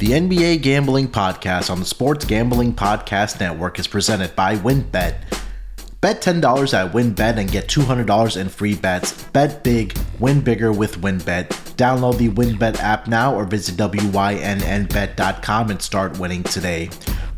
[0.00, 5.14] The NBA Gambling Podcast on the Sports Gambling Podcast Network is presented by WynnBET.
[6.00, 9.24] Bet $10 at WynnBET and get $200 in free bets.
[9.24, 11.48] Bet big, win bigger with WynnBET.
[11.76, 16.88] Download the WynnBET app now or visit WYNNBet.com and start winning today.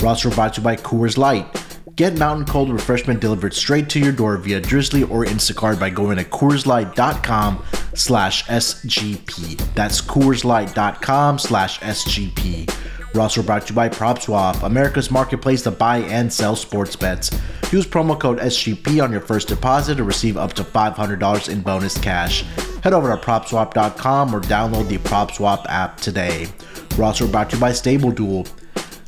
[0.01, 1.49] We're also brought to you by Coors Light.
[1.97, 6.17] Get mountain cold refreshment delivered straight to your door via Drizly or Instacart by going
[6.17, 7.65] to CoorsLight.com
[7.95, 9.75] slash SGP.
[9.75, 12.73] That's CoorsLight.com slash SGP.
[13.15, 17.31] We're also brought to you by PropSwap, America's marketplace to buy and sell sports bets.
[17.71, 21.99] Use promo code SGP on your first deposit to receive up to $500 in bonus
[21.99, 22.43] cash.
[22.83, 26.47] Head over to PropSwap.com or download the PropSwap app today.
[26.97, 28.62] We're also brought to you by StableDuel.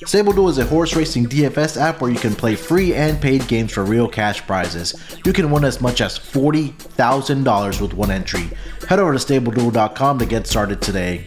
[0.05, 3.73] StableDuel is a horse racing DFS app where you can play free and paid games
[3.73, 4.95] for real cash prizes.
[5.25, 8.51] You can win as much as $40,000 with one entry.
[8.87, 11.27] Head over to StableDuel.com to get started today.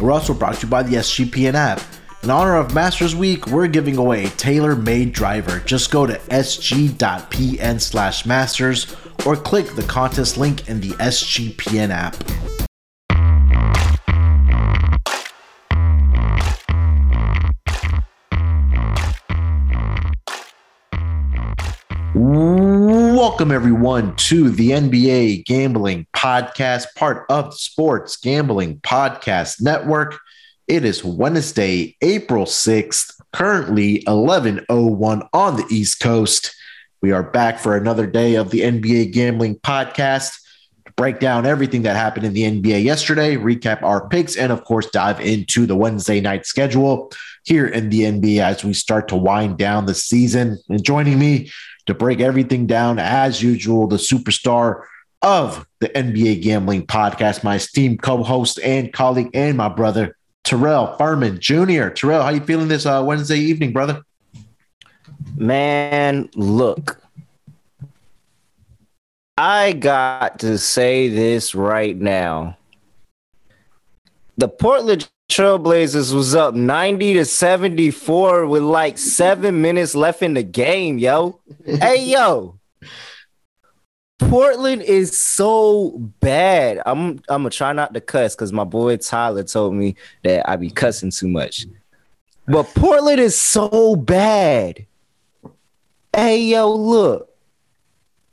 [0.00, 1.82] We're also brought to you by the SGPN app.
[2.22, 5.60] In honor of Masters Week, we're giving away a tailor-made driver.
[5.60, 12.67] Just go to sg.pn slash masters or click the contest link in the SGPN app.
[22.20, 30.18] Welcome, everyone, to the NBA Gambling Podcast, part of the Sports Gambling Podcast Network.
[30.66, 36.52] It is Wednesday, April 6th, currently 11.01 on the East Coast.
[37.02, 40.32] We are back for another day of the NBA Gambling Podcast
[40.86, 44.64] to break down everything that happened in the NBA yesterday, recap our picks, and of
[44.64, 47.12] course, dive into the Wednesday night schedule
[47.44, 50.58] here in the NBA as we start to wind down the season.
[50.68, 51.52] And joining me
[51.88, 54.82] to break everything down as usual, the superstar
[55.22, 61.40] of the NBA Gambling Podcast, my esteemed co-host and colleague, and my brother Terrell Furman
[61.40, 61.88] Jr.
[61.88, 64.02] Terrell, how you feeling this uh, Wednesday evening, brother?
[65.34, 67.00] Man, look,
[69.38, 72.58] I got to say this right now.
[74.38, 80.44] The Portland Trailblazers was up 90 to 74 with like seven minutes left in the
[80.44, 81.40] game, yo.
[81.66, 82.56] hey, yo.
[84.20, 86.80] Portland is so bad.
[86.86, 90.54] I'm I'm gonna try not to cuss because my boy Tyler told me that I
[90.54, 91.66] be cussing too much.
[92.46, 94.86] But Portland is so bad.
[96.14, 97.28] Hey, yo, look.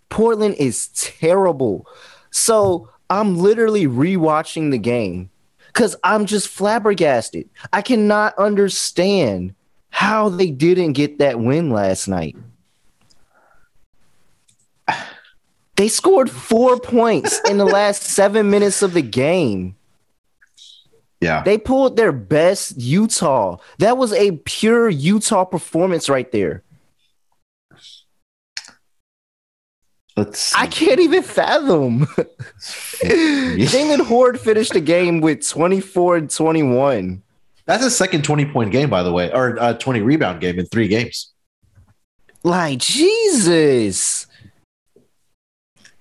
[0.09, 1.87] Portland is terrible.
[2.29, 5.31] So I'm literally rewatching the game
[5.75, 7.49] because I'm just flabbergasted.
[7.73, 9.53] I cannot understand
[9.89, 12.35] how they didn't get that win last night.
[15.77, 19.75] They scored four points in the last seven minutes of the game.
[21.19, 21.43] Yeah.
[21.43, 23.57] They pulled their best Utah.
[23.79, 26.63] That was a pure Utah performance right there.
[30.17, 32.05] Let's I can't even fathom.
[33.03, 37.21] Jaylen Hoard finished the game with 24 and 21.
[37.65, 40.65] That's a second 20 point game, by the way, or a 20 rebound game in
[40.67, 41.33] three games.
[42.43, 44.27] Like Jesus.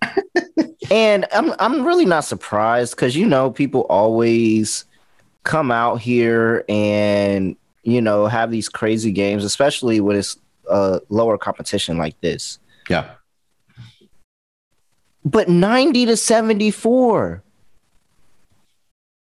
[0.91, 4.84] and I'm I'm really not surprised because you know people always
[5.42, 10.36] come out here and you know have these crazy games, especially when it's
[10.70, 12.58] a lower competition like this.
[12.88, 13.10] Yeah.
[15.24, 17.42] But 90 to 74.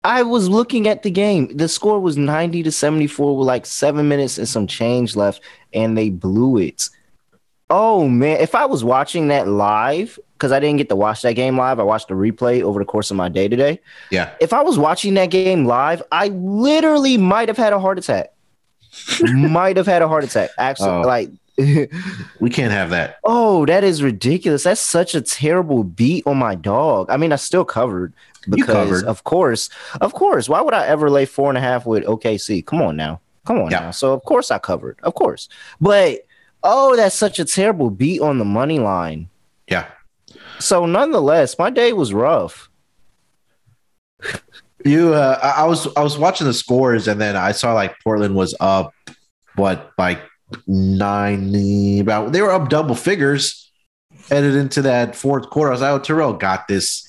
[0.03, 1.55] I was looking at the game.
[1.57, 5.41] The score was 90 to 74 with like seven minutes and some change left,
[5.73, 6.89] and they blew it.
[7.69, 11.33] Oh man, if I was watching that live, because I didn't get to watch that
[11.33, 13.81] game live, I watched the replay over the course of my day today.
[14.09, 14.31] Yeah.
[14.39, 18.31] If I was watching that game live, I literally might have had a heart attack.
[19.21, 20.51] might have had a heart attack.
[20.57, 21.01] Actually, Oh.
[21.01, 21.29] like
[22.39, 23.17] We can't have that.
[23.23, 24.63] Oh, that is ridiculous.
[24.63, 27.09] That's such a terrible beat on my dog.
[27.09, 28.13] I mean, I still covered
[28.49, 29.05] because, covered.
[29.05, 29.69] of course,
[30.01, 30.47] of course.
[30.47, 32.65] Why would I ever lay four and a half with OKC?
[32.65, 33.19] Come on now.
[33.45, 33.79] Come on Yeah.
[33.79, 33.91] now.
[33.91, 34.99] So, of course, I covered.
[35.03, 35.49] Of course.
[35.81, 36.19] But,
[36.63, 39.29] oh, that's such a terrible beat on the money line.
[39.67, 39.87] Yeah.
[40.59, 42.69] So, nonetheless, my day was rough.
[44.85, 48.35] You uh I was I was watching the scores and then I saw like Portland
[48.35, 48.93] was up
[49.55, 50.19] what like
[50.65, 53.71] nine about they were up double figures
[54.29, 55.71] headed into that fourth quarter.
[55.71, 57.03] I was like, oh Terrell got this.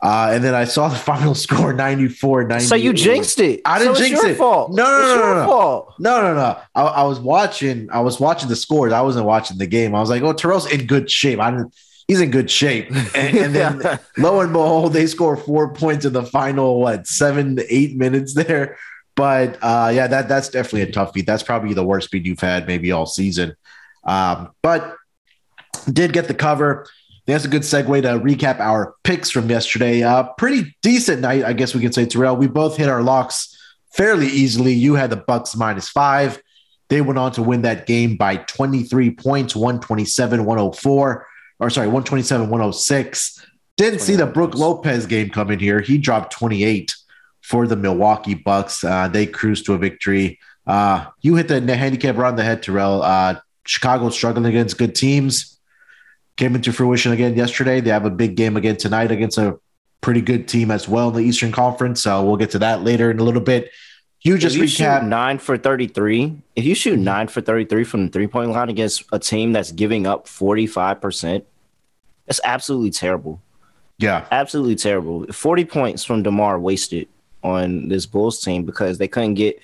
[0.00, 2.68] Uh, and then I saw the final score 94 98.
[2.68, 3.60] So, you jinxed it.
[3.64, 4.36] I didn't so it's jinx your it.
[4.36, 4.72] Fault.
[4.72, 5.46] No, no, it's no, your no, no.
[5.46, 5.94] fault.
[5.98, 6.58] No, no, no.
[6.74, 7.88] I, I was watching.
[7.90, 8.92] I was watching the scores.
[8.92, 9.94] I wasn't watching the game.
[9.94, 11.74] I was like, "Oh, Terrell's in good shape." I didn't.
[12.06, 12.90] He's in good shape.
[13.14, 17.56] And, and then lo and behold, they score four points in the final what seven
[17.56, 18.78] to eight minutes there.
[19.18, 21.26] But uh, yeah, that that's definitely a tough beat.
[21.26, 23.56] That's probably the worst beat you've had maybe all season.
[24.04, 24.94] Um, but
[25.92, 26.86] did get the cover.
[27.26, 30.04] That's a good segue to recap our picks from yesterday.
[30.04, 32.36] Uh, pretty decent night, I guess we could say, Terrell.
[32.36, 33.58] We both hit our locks
[33.90, 34.72] fairly easily.
[34.72, 36.40] You had the Bucks minus five.
[36.88, 41.26] They went on to win that game by 23 points, 127, 104,
[41.58, 43.46] or sorry, 127, 106.
[43.76, 45.80] Didn't see the Brook Lopez game coming here.
[45.80, 46.94] He dropped 28
[47.48, 48.84] for the Milwaukee Bucks.
[48.84, 50.38] Uh, they cruised to a victory.
[50.66, 53.02] Uh, you hit the handicap around the head, Terrell.
[53.02, 55.58] Uh, Chicago struggling against good teams.
[56.36, 57.80] Came into fruition again yesterday.
[57.80, 59.58] They have a big game again tonight against a
[60.02, 62.02] pretty good team as well in the Eastern Conference.
[62.02, 63.70] So we'll get to that later in a little bit.
[64.20, 66.42] You just if you recap nine for 33.
[66.54, 69.72] If you shoot nine for 33 from the three point line against a team that's
[69.72, 71.44] giving up 45%,
[72.26, 73.40] that's absolutely terrible.
[73.96, 74.26] Yeah.
[74.30, 75.26] Absolutely terrible.
[75.32, 77.08] 40 points from DeMar wasted
[77.42, 79.60] on this Bulls team because they couldn't get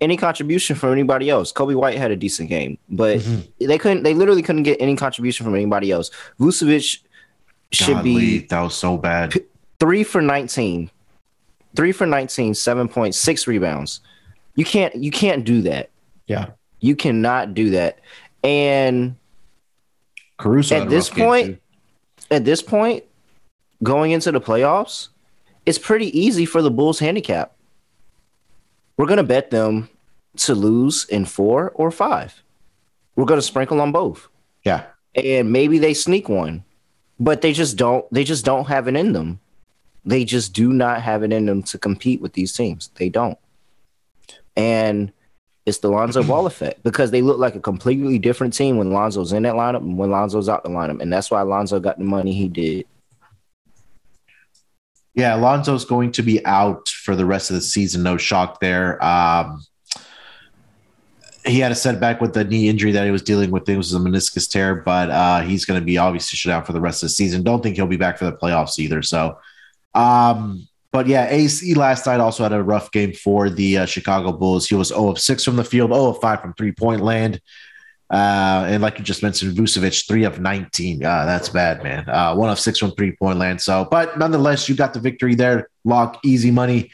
[0.00, 1.52] any contribution from anybody else.
[1.52, 3.66] Coby White had a decent game, but mm-hmm.
[3.66, 6.10] they couldn't, they literally couldn't get any contribution from anybody else.
[6.40, 6.98] Vucevic
[7.70, 8.40] should be.
[8.46, 9.30] That was so bad.
[9.30, 9.44] P-
[9.78, 10.90] three for 19
[11.74, 14.00] three for 19, 7.6 rebounds.
[14.54, 15.90] You can't you can't do that.
[16.26, 16.50] Yeah.
[16.80, 18.00] You cannot do that.
[18.44, 19.16] And
[20.36, 21.60] Caruso at this point,
[22.30, 23.04] at this point,
[23.82, 25.08] going into the playoffs,
[25.66, 27.54] it's pretty easy for the Bulls handicap.
[28.96, 29.88] We're gonna bet them
[30.38, 32.42] to lose in four or five.
[33.16, 34.28] We're gonna sprinkle on both.
[34.64, 34.84] Yeah.
[35.14, 36.64] And maybe they sneak one,
[37.20, 39.40] but they just don't they just don't have it in them.
[40.04, 42.90] They just do not have it in them to compete with these teams.
[42.96, 43.38] They don't.
[44.56, 45.12] And
[45.64, 49.32] it's the Lonzo Ball effect because they look like a completely different team when Lonzo's
[49.32, 51.00] in that lineup and when Lonzo's out the lineup.
[51.00, 52.86] And that's why Lonzo got the money he did.
[55.14, 58.02] Yeah, Alonzo's going to be out for the rest of the season.
[58.02, 59.02] No shock there.
[59.04, 59.62] Um,
[61.44, 63.68] he had a setback with the knee injury that he was dealing with.
[63.68, 66.72] It was a meniscus tear, but uh, he's going to be obviously shut out for
[66.72, 67.42] the rest of the season.
[67.42, 69.02] Don't think he'll be back for the playoffs either.
[69.02, 69.38] So
[69.94, 74.32] um, but yeah, AC last night also had a rough game for the uh, Chicago
[74.32, 74.68] Bulls.
[74.68, 77.40] He was 0 of 6 from the field, 0 of 5 from three point land.
[78.12, 81.02] Uh, and like you just mentioned, Vucevic, 3 of 19.
[81.02, 82.06] Uh, that's bad, man.
[82.06, 83.60] Uh, 1 of 6 from three point land.
[83.60, 85.70] So, but nonetheless, you got the victory there.
[85.84, 86.90] Lock, easy money.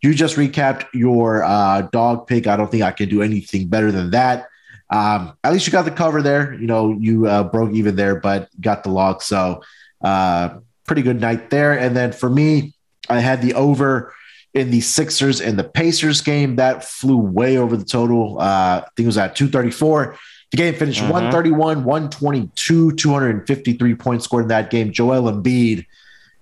[0.00, 2.46] You just recapped your uh, dog pick.
[2.46, 4.48] I don't think I can do anything better than that.
[4.88, 6.54] Um, at least you got the cover there.
[6.54, 9.22] You know, you uh, broke even there, but got the lock.
[9.22, 9.62] So,
[10.02, 11.78] uh, pretty good night there.
[11.78, 12.74] And then for me,
[13.08, 14.14] I had the over
[14.54, 16.56] in the Sixers and the Pacers game.
[16.56, 18.40] That flew way over the total.
[18.40, 20.16] Uh, I think it was at 234.
[20.52, 21.12] The game finished mm-hmm.
[21.12, 24.92] 131, 122, 253 points scored in that game.
[24.92, 25.86] Joel Embiid,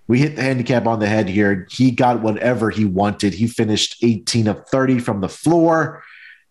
[0.08, 1.68] we hit the handicap on the head here.
[1.70, 3.34] He got whatever he wanted.
[3.34, 6.02] He finished 18 of 30 from the floor.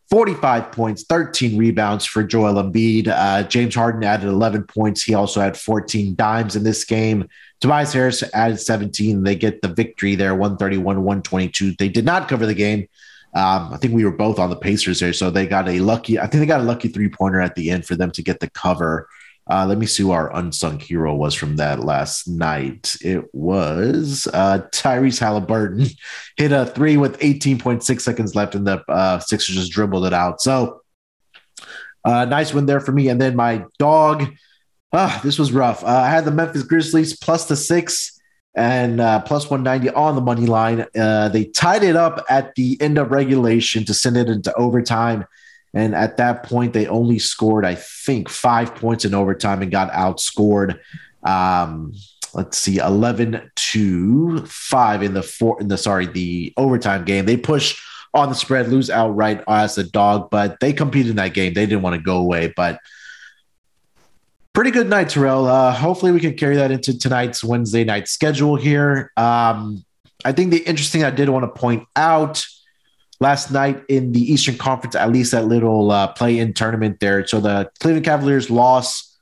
[0.09, 3.09] 45 points, 13 rebounds for Joel Embiid.
[3.09, 5.03] Uh, James Harden added 11 points.
[5.03, 7.27] He also had 14 dimes in this game.
[7.59, 9.23] Tobias Harris added 17.
[9.23, 11.73] They get the victory there, 131 122.
[11.77, 12.87] They did not cover the game.
[13.33, 15.13] Um, I think we were both on the Pacers there.
[15.13, 17.69] So they got a lucky, I think they got a lucky three pointer at the
[17.69, 19.07] end for them to get the cover.
[19.51, 22.95] Uh, let me see who our unsung hero was from that last night.
[23.01, 25.87] It was uh, Tyrese Halliburton
[26.37, 30.39] hit a three with 18.6 seconds left, and the uh, Sixers just dribbled it out.
[30.41, 30.81] So,
[32.05, 33.09] uh, nice win there for me.
[33.09, 34.27] And then my dog,
[34.91, 35.83] Ah, this was rough.
[35.83, 38.18] Uh, I had the Memphis Grizzlies plus the six
[38.55, 40.85] and uh, plus 190 on the money line.
[40.97, 45.25] Uh, they tied it up at the end of regulation to send it into overtime.
[45.73, 49.91] And at that point, they only scored, I think, five points in overtime and got
[49.91, 50.79] outscored.
[51.23, 51.93] Um,
[52.33, 57.25] let's see, 11 to five in the four in the sorry, the overtime game.
[57.25, 57.79] They push
[58.13, 61.53] on the spread, lose outright as a dog, but they competed in that game.
[61.53, 62.79] They didn't want to go away, but
[64.53, 65.45] pretty good night, Terrell.
[65.45, 69.11] Uh, hopefully, we can carry that into tonight's Wednesday night schedule here.
[69.17, 69.83] Um,
[70.25, 72.45] I think the interesting I did want to point out
[73.19, 77.25] last night in the Eastern Conference, at least that little uh, play-in tournament there.
[77.27, 79.17] So the Cleveland Cavaliers lost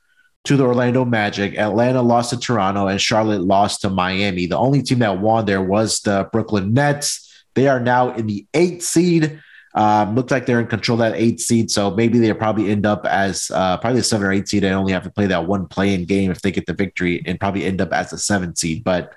[0.46, 4.46] to the Orlando Magic, Atlanta lost to Toronto, and Charlotte lost to Miami.
[4.46, 7.24] The only team that won there was the Brooklyn Nets.
[7.54, 9.42] They are now in the eighth seed.
[9.78, 13.06] Um, looked like they're in control that eight seed, so maybe they'll probably end up
[13.06, 15.68] as uh, probably a seven or eight seed and only have to play that one
[15.68, 18.84] play-in game if they get the victory, and probably end up as a seven seed.
[18.84, 19.14] But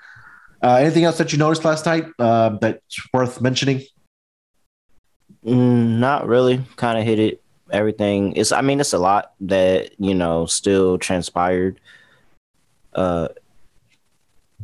[0.61, 3.81] uh, anything else that you noticed last night uh, that's worth mentioning?
[5.43, 6.63] Mm, not really.
[6.75, 7.41] Kind of hit it.
[7.71, 8.51] Everything is.
[8.51, 11.79] I mean, it's a lot that you know still transpired.
[12.93, 13.29] Uh,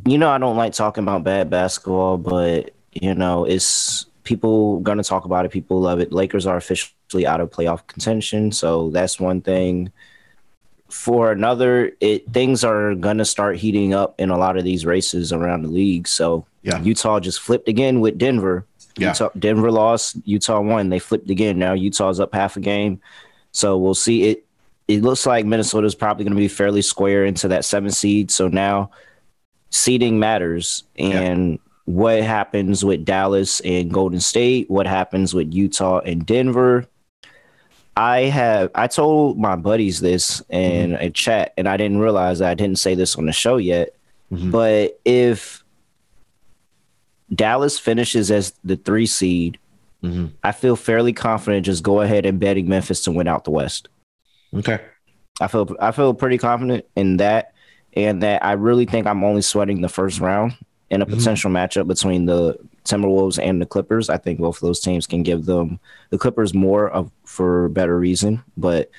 [0.06, 5.02] you know, I don't like talking about bad basketball, but you know, it's people gonna
[5.02, 5.50] talk about it.
[5.50, 6.12] People love it.
[6.12, 9.90] Lakers are officially out of playoff contention, so that's one thing.
[10.90, 15.32] For another, it things are gonna start heating up in a lot of these races
[15.32, 16.06] around the league.
[16.06, 16.80] So Yeah.
[16.82, 18.66] Utah just flipped again with Denver.
[18.98, 19.08] Yeah.
[19.08, 20.16] Utah, Denver lost.
[20.24, 20.90] Utah won.
[20.90, 21.58] They flipped again.
[21.58, 23.00] Now Utah's up half a game.
[23.52, 24.24] So we'll see.
[24.24, 24.44] It
[24.88, 28.30] it looks like Minnesota's probably to be fairly square into that seven seed.
[28.30, 28.90] So now
[29.70, 31.58] seeding matters, and
[31.88, 34.68] what happens with Dallas and Golden State?
[34.70, 36.84] What happens with Utah and Denver?
[37.96, 42.50] I have I told my buddies this in a chat, and I didn't realize that
[42.50, 43.94] I didn't say this on the show yet.
[44.30, 44.50] Mhm.
[44.50, 45.64] But if
[47.34, 49.56] Dallas finishes as the three seed,
[50.04, 50.32] Mhm.
[50.44, 53.88] I feel fairly confident just go ahead and betting Memphis to win out the West.
[54.54, 54.78] Okay.
[55.40, 57.52] I feel I feel pretty confident in that,
[57.94, 60.52] and that I really think I'm only sweating the first round
[60.90, 61.10] in a Mhm.
[61.18, 64.08] potential matchup between the Timberwolves and the Clippers.
[64.08, 65.78] I think both of those teams can give them
[66.10, 68.90] the Clippers more of for better reason, but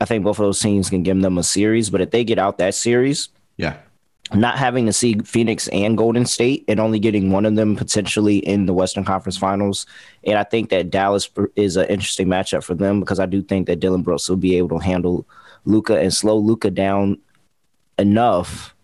[0.00, 1.90] I think both of those teams can give them a series.
[1.90, 3.74] But if they get out that series, Yeah.
[4.32, 8.38] not having to see Phoenix and Golden State and only getting one of them potentially
[8.38, 9.86] in the Western Conference Finals.
[10.24, 13.66] And I think that Dallas is an interesting matchup for them because I do think
[13.66, 15.26] that Dillon Brooks will be able to handle
[15.64, 17.18] Luka and slow Luka down
[17.98, 18.74] enough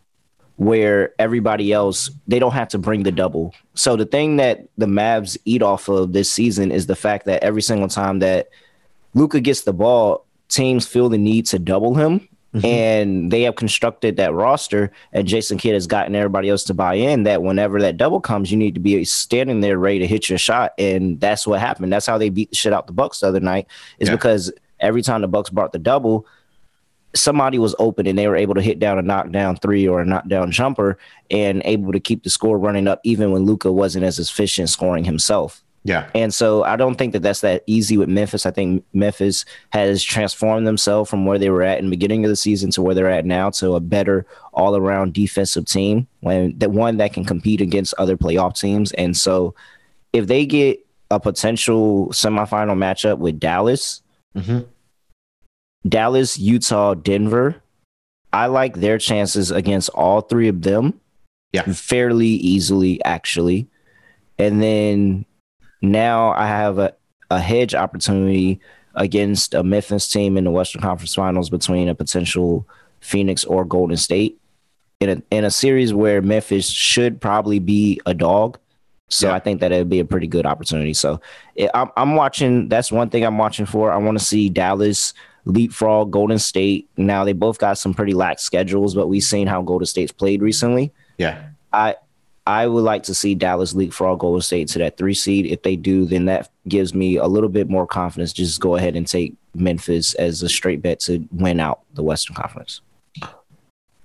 [0.56, 3.54] where everybody else they don't have to bring the double.
[3.74, 7.42] So the thing that the Mavs eat off of this season is the fact that
[7.42, 8.48] every single time that
[9.14, 12.64] Luka gets the ball, teams feel the need to double him Mhm.
[12.64, 16.94] and they have constructed that roster and Jason Kidd has gotten everybody else to buy
[16.94, 20.28] in that whenever that double comes you need to be standing there ready to hit
[20.30, 23.20] your shot and that's what happened that's how they beat the shit out the bucks
[23.20, 23.66] the other night
[23.98, 24.14] is Yeah.
[24.14, 26.24] because every time the bucks brought the double
[27.16, 30.04] somebody was open and they were able to hit down a knockdown three or a
[30.06, 30.98] knockdown jumper
[31.30, 35.04] and able to keep the score running up even when Luka wasn't as efficient scoring
[35.04, 36.08] himself Yeah.
[36.14, 38.44] and so I don't think that that's that easy with Memphis.
[38.46, 42.28] I think Memphis has transformed themselves from where they were at in the beginning of
[42.28, 46.58] the season to where they're at now to a better all around defensive team when
[46.58, 48.92] that one that can compete against other playoff teams.
[48.92, 49.54] And so
[50.12, 54.02] if they get a potential semifinal matchup with Dallas,
[54.34, 54.60] hmm
[55.88, 57.56] Dallas, Utah, Denver,
[58.32, 61.00] I like their chances against all three of them.
[61.52, 61.62] Yeah.
[61.62, 63.68] Fairly easily, actually.
[64.38, 65.24] And then
[65.80, 66.94] now I have a,
[67.30, 68.60] a hedge opportunity
[68.94, 72.66] against a Memphis team in the Western Conference Finals between a potential
[73.00, 74.38] Phoenix or Golden State
[75.00, 78.58] in a in a series where Memphis should probably be a dog.
[79.08, 79.34] So Yeah.
[79.34, 80.94] I think that it would be a pretty good opportunity.
[80.94, 81.20] So
[81.54, 82.68] it, I'm, I'm watching.
[82.68, 83.92] That's one thing I'm watching for.
[83.92, 85.14] I want to see Dallas
[85.46, 86.88] leapfrog Golden State.
[86.96, 90.42] Now they both got some pretty lax schedules, but we've seen how Golden State's played
[90.42, 90.92] recently.
[91.16, 91.42] Yeah.
[91.72, 91.96] I
[92.46, 95.46] I would like to see Dallas leapfrog Golden State to that three seed.
[95.46, 98.32] If they do, then that gives me a little bit more confidence.
[98.32, 102.36] Just go ahead and take Memphis as a straight bet to win out the Western
[102.36, 102.82] Conference.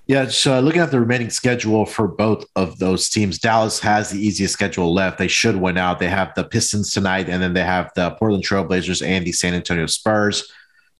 [0.07, 4.19] Yeah, so looking at the remaining schedule for both of those teams, Dallas has the
[4.19, 5.19] easiest schedule left.
[5.19, 5.99] They should win out.
[5.99, 9.53] They have the Pistons tonight, and then they have the Portland Trailblazers and the San
[9.53, 10.51] Antonio Spurs.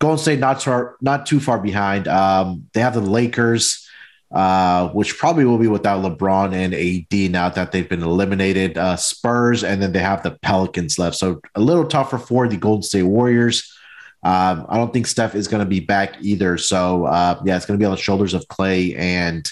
[0.02, 2.08] Golden State not far, not too far behind.
[2.08, 3.88] Um, they have the Lakers,
[4.32, 8.80] uh, which probably will be without LeBron and AD now that they've been eliminated.
[8.80, 11.18] Uh, Spurs, and then they have the Pelicans left.
[11.18, 13.72] So a little tougher for the Golden State Warriors.
[14.24, 16.58] Um, I don't think Steph is going to be back either.
[16.58, 19.48] So uh, yeah, it's going to be on the shoulders of Clay and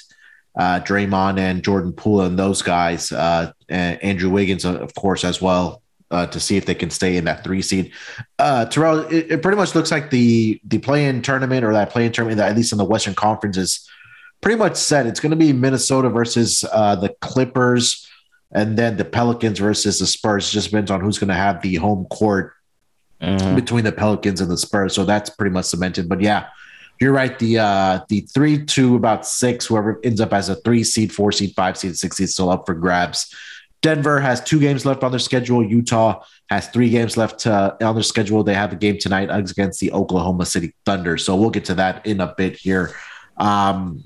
[0.57, 5.39] uh, Draymond and Jordan Poole and those guys, uh, and Andrew Wiggins, of course, as
[5.39, 7.91] well, uh, to see if they can stay in that three seed.
[8.37, 12.11] Uh, Terrell, it, it pretty much looks like the the play-in tournament or that play-in
[12.11, 13.89] tournament, at least in the Western Conference, is
[14.41, 15.05] pretty much set.
[15.05, 18.07] It's going to be Minnesota versus uh, the Clippers,
[18.51, 20.49] and then the Pelicans versus the Spurs.
[20.49, 22.53] It just depends on who's going to have the home court
[23.55, 24.95] between the Pelicans and the Spurs.
[24.95, 26.07] So that's pretty much cemented.
[26.07, 26.47] But yeah,
[27.01, 27.37] you're right.
[27.37, 31.31] The uh the three to about six, whoever ends up as a three seed, four
[31.31, 33.35] seed, five seed, six seed, still up for grabs.
[33.81, 35.63] Denver has two games left on their schedule.
[35.63, 38.43] Utah has three games left uh, on their schedule.
[38.43, 41.17] They have a game tonight against the Oklahoma City Thunder.
[41.17, 42.93] So we'll get to that in a bit here.
[43.37, 44.03] Um,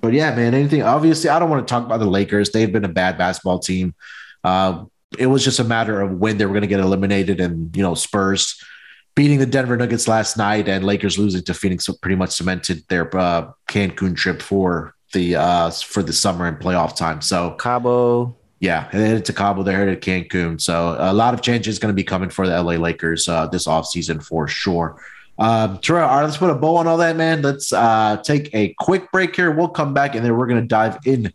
[0.00, 0.82] but yeah, man, anything.
[0.82, 2.50] Obviously, I don't want to talk about the Lakers.
[2.50, 3.94] They've been a bad basketball team.
[4.42, 4.86] Uh,
[5.18, 7.82] it was just a matter of when they were going to get eliminated, and you
[7.82, 8.60] know, Spurs
[9.14, 13.14] beating the Denver Nuggets last night and Lakers losing to Phoenix pretty much cemented their
[13.16, 17.20] uh, Cancun trip for the uh, for the summer and playoff time.
[17.20, 18.36] So Cabo.
[18.62, 20.60] Yeah, and headed to Cabo, they're headed to Cancun.
[20.60, 23.48] So a lot of changes is going to be coming for the LA Lakers uh,
[23.48, 25.02] this offseason for sure.
[25.40, 27.42] Um, Terrell, all right, let's put a bow on all that, man.
[27.42, 29.50] Let's uh, take a quick break here.
[29.50, 31.32] We'll come back and then we're going to dive in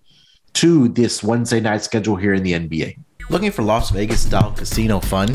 [0.53, 2.97] to this Wednesday night schedule here in the NBA.
[3.29, 5.27] Looking for Las Vegas style casino fun?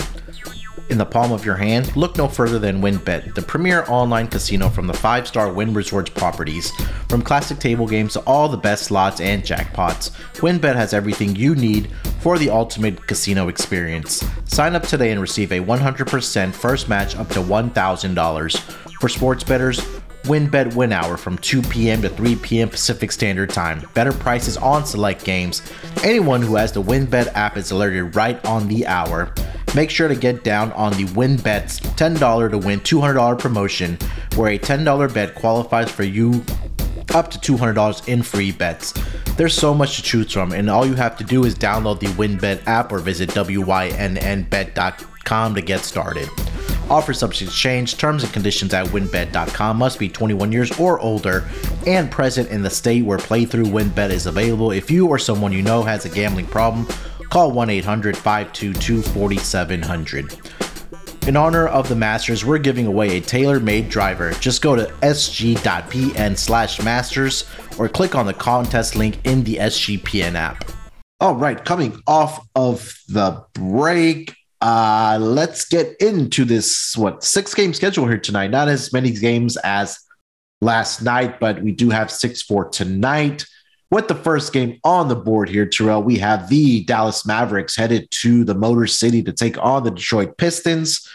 [0.90, 4.68] In the palm of your hand, look no further than WynnBET, the premier online casino
[4.68, 6.70] from the five star Wynn Resorts properties.
[7.08, 11.54] From classic table games to all the best slots and jackpots, WynnBET has everything you
[11.54, 14.24] need for the ultimate casino experience.
[14.44, 18.60] Sign up today and receive a 100% first match up to $1,000.
[19.00, 19.80] For sports bettors,
[20.25, 22.00] WynnBET Win Hour from 2 p.m.
[22.02, 22.69] to 3 p.m.
[22.69, 23.83] Pacific Standard Time.
[23.93, 25.62] Better prices on select games.
[26.05, 29.35] Anyone who has the WynnBET app is alerted right on the hour.
[29.75, 33.99] Make sure to get down on the WynnBET's $10 to win $200 promotion,
[34.37, 36.45] where a $10 bet qualifies for you
[37.14, 38.95] up to $200 in free bets.
[39.37, 42.07] There's so much to choose from, and all you have to do is download the
[42.07, 44.75] WynnBET app or visit wynnbet.com
[45.55, 46.29] to get started.
[46.92, 47.96] Offer subject to change.
[47.96, 51.49] Terms and conditions at wynnbet.com must be 21 years or older
[51.87, 54.72] and present in the state where playthrough WynnBET is available.
[54.72, 56.87] If you or someone you know has a gambling problem,
[57.30, 60.37] call 1 800 522 4700.
[61.26, 64.32] In honor of the Masters, we're giving away a tailor made driver.
[64.32, 70.34] Just go to sg.pn slash masters or click on the contest link in the SGPN
[70.34, 70.70] app.
[71.20, 77.75] All right, coming off of the break, uh, let's get into this what six game
[77.75, 78.50] schedule here tonight.
[78.50, 79.99] Not as many games as
[80.61, 83.45] last night, but we do have six for tonight.
[83.90, 88.09] With the first game on the board here, Terrell, we have the Dallas Mavericks headed
[88.23, 91.07] to the Motor City to take on the Detroit Pistons,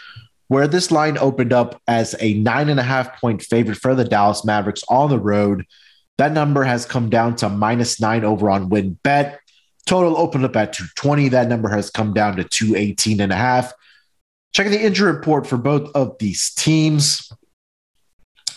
[0.48, 4.04] where this line opened up as a nine and a half point favorite for the
[4.04, 5.64] Dallas Mavericks on the road.
[6.18, 9.38] That number has come down to minus nine over on WynnBET.
[9.88, 11.30] Total opened up at 220.
[11.30, 13.72] That number has come down to 218 and a half.
[14.52, 17.32] Checking the injury report for both of these teams.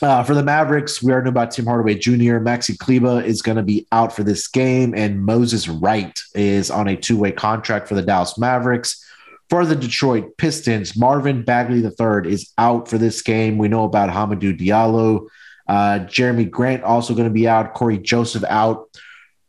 [0.02, 2.40] Uh, for the Mavericks, we already know about Tim Hardaway Jr.
[2.40, 6.90] Maxi Kleber is going to be out for this game, and Moses Wright is on
[6.90, 9.02] a two way contract for the Dallas Mavericks.
[9.50, 13.58] For the Detroit Pistons, Marvin Bagley III is out for this game.
[13.58, 15.28] We know about Hamidou Diallo.
[15.66, 17.74] Uh, Jerami Grant also going to be out.
[17.74, 18.90] Cory Joseph out.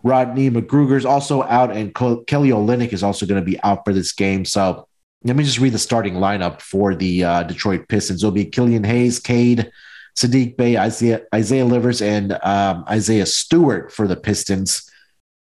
[0.03, 3.93] Rodney McGruder is also out, and Kelly Olynyk is also going to be out for
[3.93, 4.45] this game.
[4.45, 4.87] So
[5.25, 8.23] let me just read the starting lineup for the uh, Detroit Pistons.
[8.23, 9.71] It'll be Killian Hayes, Cade,
[10.17, 14.91] Saddiq Bey, Isaiah, Isaiah Livers, and um, Isaiah Stewart for the Pistons.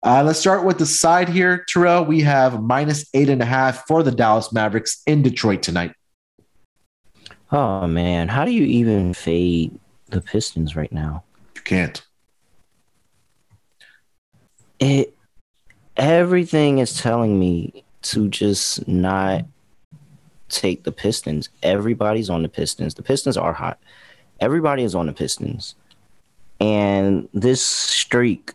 [0.04, 2.04] Uh, let's start with the side here, Terrell.
[2.04, 5.92] We have minus eight and a half for the Dallas Mavericks in Detroit tonight.
[7.50, 11.24] Oh man, how do you even fade the Pistons right now?
[11.54, 12.02] You can't.
[14.78, 15.14] It
[15.96, 19.44] everything is telling me to just not
[20.48, 21.48] take the Pistons.
[21.62, 22.94] Everybody's on the Pistons.
[22.94, 23.78] The Pistons are hot.
[24.40, 25.74] Everybody is on the Pistons.
[26.60, 28.52] And this streak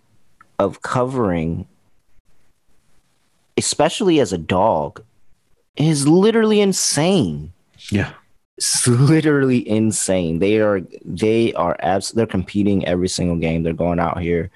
[0.59, 1.67] of covering,
[3.57, 5.03] especially as a dog,
[5.75, 7.51] is literally insane.
[7.91, 8.11] Yeah.
[8.57, 10.39] It's literally insane.
[10.39, 13.63] They are they are abs they're competing every single game.
[13.63, 14.51] They're going out here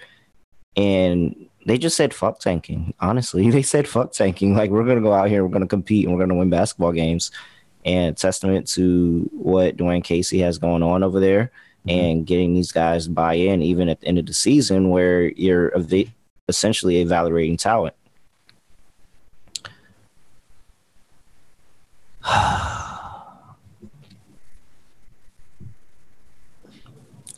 [0.77, 2.93] and they just said fuck tanking.
[2.99, 4.55] Honestly, they said fuck tanking.
[4.55, 7.29] Like we're gonna go out here, we're gonna compete, and we're gonna win basketball games
[7.85, 11.51] and testament to what Dwane Casey has going on over there
[11.85, 11.89] mm-hmm.
[11.99, 15.75] and getting these guys buy in even at the end of the season where you're
[15.75, 16.11] ev-
[16.47, 17.95] essentially evaluating talent.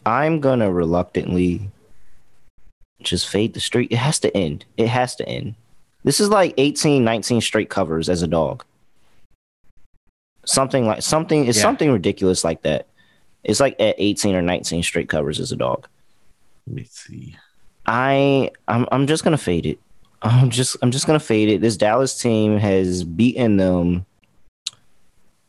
[0.06, 1.70] I'm gonna reluctantly
[3.02, 3.92] just fade the streak.
[3.92, 4.66] It has to end.
[4.78, 5.56] It has to end.
[6.04, 8.64] This is like 18, 19 straight covers as a dog.
[10.46, 11.62] Something like something is yeah.
[11.62, 12.88] something ridiculous like that.
[13.44, 15.88] It's like at 18 or 19 straight covers as a dog.
[16.68, 17.36] Let me see.
[17.86, 19.80] I I'm I'm just gonna fade it.
[20.22, 21.62] I'm just I'm just gonna fade it.
[21.62, 24.06] This Dallas team has beaten them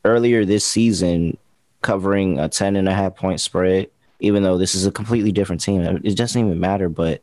[0.05, 1.37] earlier this season,
[1.83, 5.61] covering a 10 and a half point spread, even though this is a completely different
[5.61, 6.01] team.
[6.05, 7.23] It doesn't even matter, but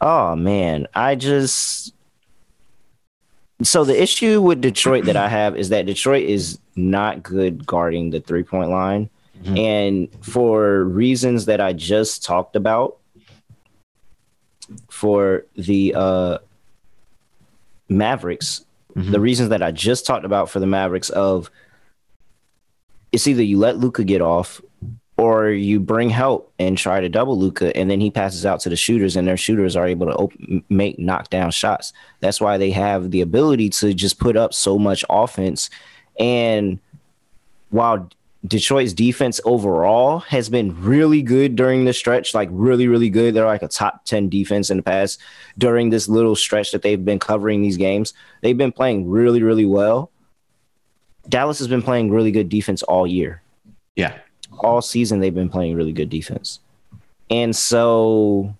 [0.00, 1.94] oh man, I just
[3.62, 8.10] so the issue with Detroit that I have is that Detroit is not good guarding
[8.10, 9.08] the three point line.
[9.42, 9.56] Mm-hmm.
[9.56, 12.98] And for reasons that I just talked about,
[14.88, 16.38] for the uh,
[17.88, 19.10] Mavericks, mm-hmm.
[19.10, 21.50] the reasons that I just talked about for the Mavericks of
[23.10, 24.60] it's either you let Luka get off
[25.16, 28.68] or you bring help and try to double Luka, and then he passes out to
[28.68, 31.92] the shooters, and their shooters are able to make knockdown shots.
[32.20, 35.70] That's why they have the ability to just put up so much offense.
[36.18, 36.78] And
[37.70, 38.08] while
[38.46, 43.34] Detroit's defense overall has been really good during the stretch, like really, really good.
[43.34, 45.20] They're like a top 10 defense in the past
[45.58, 48.14] during this little stretch that they've been covering these games.
[48.40, 50.10] They've been playing really, really well.
[51.28, 53.42] Dallas has been playing really good defense all year.
[53.94, 54.18] Yeah.
[54.62, 56.60] All season, they've been playing really good defense.
[57.30, 58.54] And so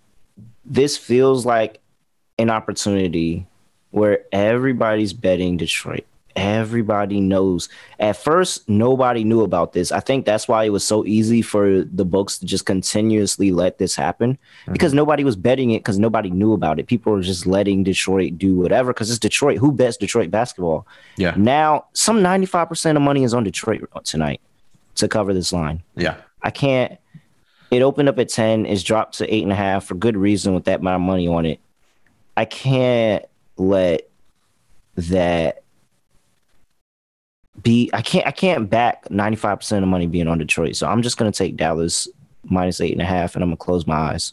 [0.65, 1.81] this feels like
[2.39, 3.47] an opportunity
[3.91, 7.69] where everybody's betting Detroit everybody knows.
[7.99, 9.93] At first, nobody knew about this.
[9.93, 13.79] I think that's why it was so easy for the books to just continuously let
[13.79, 14.73] this happen mm-hmm.
[14.73, 16.87] because nobody was betting it because nobody knew about it.
[16.87, 19.59] People were just letting Detroit do whatever because it's Detroit.
[19.59, 20.87] Who bets Detroit basketball?
[21.17, 21.35] Yeah.
[21.37, 24.41] Now, some 95% of money is on Detroit tonight
[24.97, 25.83] to cover this line.
[25.97, 26.17] Yeah.
[26.43, 26.99] I can't.
[27.71, 30.53] It opened up at 10, it's dropped to eight and a half for good reason
[30.53, 31.59] with that amount of money on it.
[32.37, 33.25] I can't
[33.57, 34.09] let
[34.97, 35.63] that
[37.63, 40.77] be I can't I can't back 95% of money being on Detroit.
[40.77, 42.09] So I'm just gonna take Dallas
[42.45, 44.33] minus eight and a half and I'm gonna close my eyes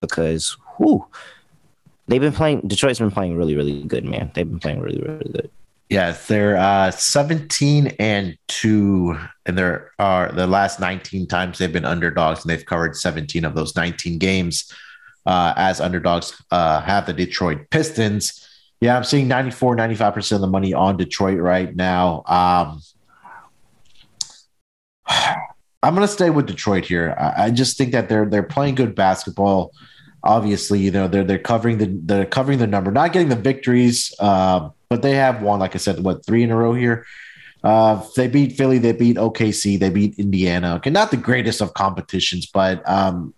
[0.00, 1.06] because whoo
[2.08, 4.30] they've been playing Detroit's been playing really, really good, man.
[4.34, 5.50] They've been playing really, really good.
[5.90, 11.84] Yeah, they're uh 17 and 2 and they're are the last 19 times they've been
[11.84, 14.72] underdogs and they've covered 17 of those 19 games
[15.26, 18.46] uh as underdogs uh have the Detroit Pistons.
[18.80, 22.22] Yeah, I'm seeing 94, 95% of the money on Detroit right now.
[22.26, 22.80] Um,
[25.82, 27.14] I'm going to stay with Detroit here.
[27.18, 29.72] I, I, just think that they're they're playing good basketball.
[30.22, 34.14] Obviously, you know they're they're covering the they're covering the number, not getting the victories,
[34.18, 35.60] uh, but they have won.
[35.60, 37.06] Like I said, what three in a row here.
[37.62, 40.74] Uh, they beat Philly, they beat OKC, they beat Indiana.
[40.76, 43.32] Okay, not the greatest of competitions, but um,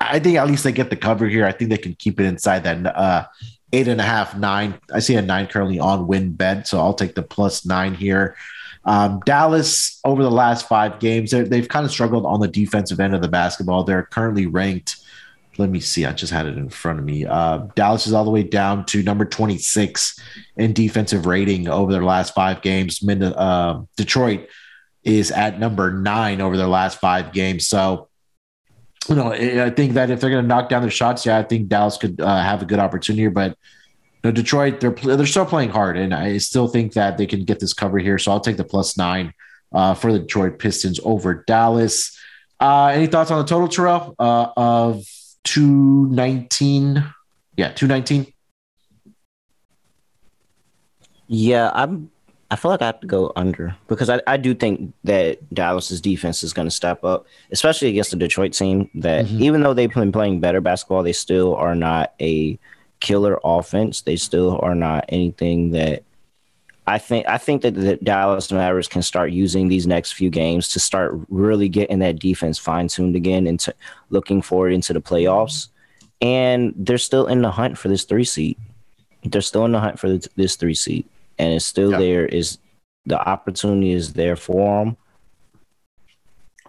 [0.00, 1.44] I think at least they get the cover here.
[1.46, 3.26] I think they can keep it inside that uh,
[3.72, 4.78] eight and a half, nine.
[4.92, 8.36] I see a nine currently on WynnBET, so I'll take the plus nine here.
[8.84, 13.14] Um, Dallas over the last five games, they've kind of struggled on the defensive end
[13.14, 13.82] of the basketball.
[13.82, 14.96] They're currently ranked.
[15.58, 16.04] Let me see.
[16.04, 17.24] I just had it in front of me.
[17.24, 20.20] Uh, Dallas is all the way down to number 26
[20.56, 23.02] in defensive rating over their last five games.
[23.08, 24.48] Uh, Detroit
[25.02, 27.66] is at number nine over their last five games.
[27.66, 28.08] So
[29.08, 31.42] you know, I think that if they're going to knock down their shots, yeah, I
[31.42, 33.28] think Dallas could uh, have a good opportunity.
[33.28, 37.26] But you know, Detroit, they're they're still playing hard, and I still think that they
[37.26, 38.18] can get this cover here.
[38.18, 39.32] So I'll take the plus nine
[39.72, 42.18] uh, for the Detroit Pistons over Dallas.
[42.58, 45.04] Uh, any thoughts on the total, Terrell, uh, of
[45.46, 47.02] two nineteen?
[47.56, 48.26] Yeah, two nineteen.
[51.28, 52.10] Yeah, I'm
[52.50, 56.00] I feel like I have to go under because I, I do think that Dallas's
[56.00, 58.90] defense is going to step up, especially against the Detroit team.
[58.94, 59.42] That mm-hmm.
[59.42, 62.58] even though they've been playing better basketball, they still are not a
[63.00, 64.02] killer offense.
[64.02, 66.04] They still are not anything that
[66.86, 67.26] I think.
[67.26, 71.18] I think that the Dallas Mavericks can start using these next few games to start
[71.28, 73.64] really getting that defense fine tuned again and
[74.10, 75.68] looking forward into the playoffs.
[76.20, 78.58] And they're still in the hunt for this three seat.
[79.24, 81.06] They're still in the hunt for this three seat
[81.38, 82.00] and it's still yep.
[82.00, 82.26] there.
[82.26, 82.58] Is
[83.04, 84.96] the opportunity is there for them?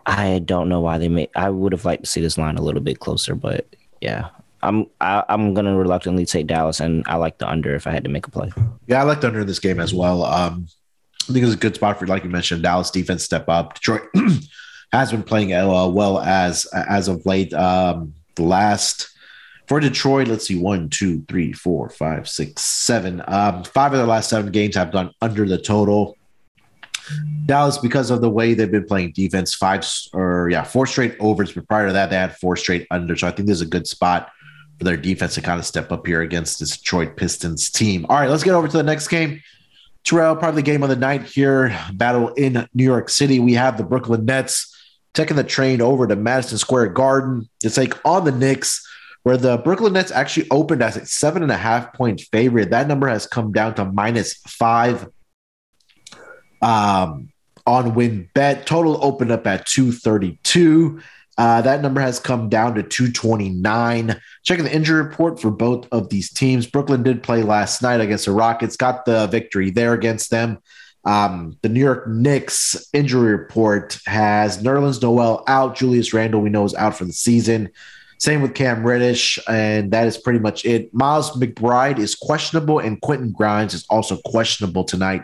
[0.05, 1.29] I don't know why they made.
[1.35, 3.65] I would have liked to see this line a little bit closer, but
[4.01, 4.29] yeah,
[4.61, 7.87] I'm I, am i am gonna reluctantly take Dallas, and I like the under if
[7.87, 8.51] I had to make a play.
[8.87, 10.23] Yeah, I like the under in this game as well.
[10.23, 10.67] Um,
[11.29, 13.75] I think it's a good spot for, like you mentioned, Dallas defense step up.
[13.75, 14.03] Detroit
[14.93, 17.53] has been playing uh, well as as of late.
[17.53, 19.09] Um, the last
[19.67, 23.21] for Detroit, let's see, one, two, three, four, five, six, seven.
[23.27, 26.15] Um, five of the last seven games have gone under the total.
[27.45, 31.51] Dallas, because of the way they've been playing defense, five or yeah, four straight overs,
[31.51, 33.15] but prior to that, they had four straight under.
[33.15, 34.29] So I think there's a good spot
[34.77, 38.05] for their defense to kind of step up here against this Detroit Pistons team.
[38.09, 39.41] All right, let's get over to the next game.
[40.03, 41.77] Terrell, probably the game of the night here.
[41.93, 43.39] Battle in New York City.
[43.39, 44.73] We have the Brooklyn Nets
[45.13, 48.87] taking the train over to Madison Square Garden to take on the Knicks
[49.27, 52.69] where the Brooklyn Nets actually opened as a seven and a half point favorite.
[52.69, 55.05] That number has come down to minus five
[56.61, 57.27] um,
[57.65, 58.65] on WynnBET.
[58.65, 61.01] Total opened up at 232.
[61.37, 64.19] Uh, that number has come down to 229.
[64.43, 66.65] Checking the injury report for both of these teams.
[66.65, 70.57] Brooklyn did play last night against the Rockets, got the victory there against them.
[71.05, 75.75] Um, the New York Knicks injury report has Nerlens Noel out.
[75.75, 77.69] Julius Randle, we know, is out for the season.
[78.19, 80.91] Same with Cam Reddish, and that is pretty much it.
[80.93, 85.21] Miles McBride is questionable, and Quentin Grimes is also questionable tonight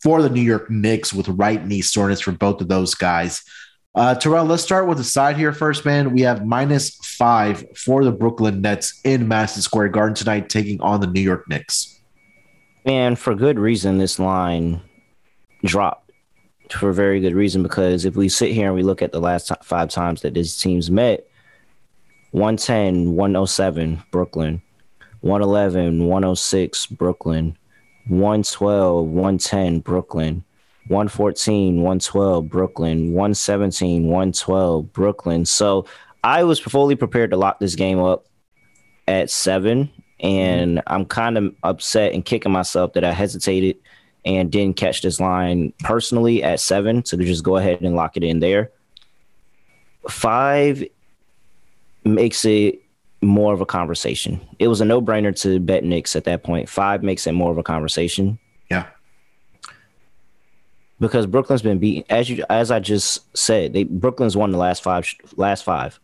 [0.00, 3.42] for the New York Knicks with right knee soreness for both of those guys.
[3.94, 6.12] Uh, Terrell, let's start with the side here first, man.
[6.12, 11.00] We have minus five for the Brooklyn Nets in Madison Square Garden tonight, taking on
[11.00, 12.00] the New York Knicks.
[12.84, 14.80] And for good reason, this line
[15.64, 16.10] dropped
[16.70, 19.50] for very good reason because if we sit here and we look at the last
[19.62, 21.26] five times that these teams met
[22.30, 24.62] 110 107 brooklyn
[25.20, 27.56] 111 106 brooklyn
[28.06, 30.44] 112 110 brooklyn
[30.88, 35.86] 114 112 brooklyn 117 112 brooklyn so
[36.24, 38.26] i was fully prepared to lock this game up
[39.06, 39.90] at seven
[40.20, 40.92] and mm-hmm.
[40.92, 43.76] i'm kind of upset and kicking myself that i hesitated
[44.24, 47.04] and didn't catch this line personally at seven.
[47.04, 48.70] So just go ahead and lock it in there.
[50.08, 50.84] Five
[52.04, 52.82] makes it
[53.22, 54.40] more of a conversation.
[54.58, 56.68] It was a no brainer to bet Knicks at that point.
[56.68, 58.38] Five makes it more of a conversation.
[61.00, 64.82] Because Brooklyn's been beaten, as you as I just said, they Brooklyn's won the last
[64.82, 65.98] five last five.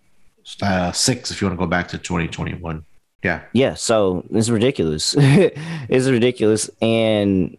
[0.63, 2.85] Uh, six if you want to go back to 2021.
[3.23, 3.43] Yeah.
[3.53, 3.75] Yeah.
[3.75, 5.15] So it's ridiculous.
[5.19, 6.71] it's ridiculous.
[6.81, 7.57] And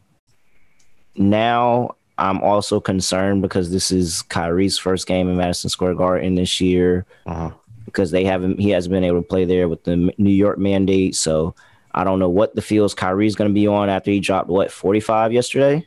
[1.16, 6.62] now I'm also concerned because this is Kyrie's first game in Madison Square Garden this
[6.62, 7.06] year.
[7.26, 7.52] Uh-huh.
[7.86, 11.16] Because they haven't, he hasn't been able to play there with the New York mandate.
[11.16, 11.56] So
[11.94, 14.72] I don't know what the fields Kyrie's going to be on after he dropped what
[14.72, 15.86] 45 yesterday.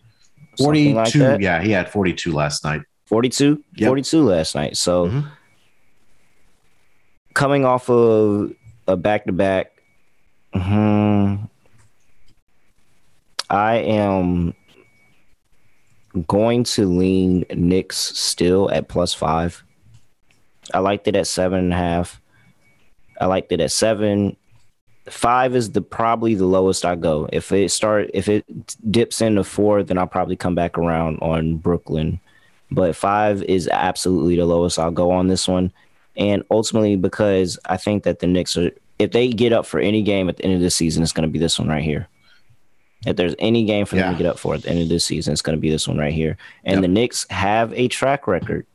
[0.59, 0.95] 42.
[0.95, 2.83] Like yeah, he had 42 last night.
[3.07, 3.89] 42, yep.
[3.89, 4.77] 42 last night.
[4.77, 5.29] So mm-hmm.
[7.35, 8.55] coming off of
[8.87, 9.73] a back to back,
[13.51, 14.55] I am
[16.27, 19.65] going to lean Knicks still at plus five.
[20.73, 22.21] I liked it at seven and a half.
[23.21, 24.37] I liked it at seven.
[25.11, 27.29] Five is the probably the lowest I go.
[27.33, 28.45] If it start if it
[28.91, 32.21] dips into four, then I'll probably come back around on Brooklyn.
[32.71, 35.73] But five is absolutely the lowest I'll go on this one.
[36.17, 40.03] And ultimately because I think that the Knicks are if they get up for any
[40.03, 42.09] game at the end of the season, it's gonna be this one right here.
[43.07, 44.03] If there's any game for yeah.
[44.03, 45.71] them to get up for at the end of this season, it's going to be
[45.71, 46.37] this one right here.
[46.65, 46.83] And yep.
[46.83, 48.67] the Knicks have a track record.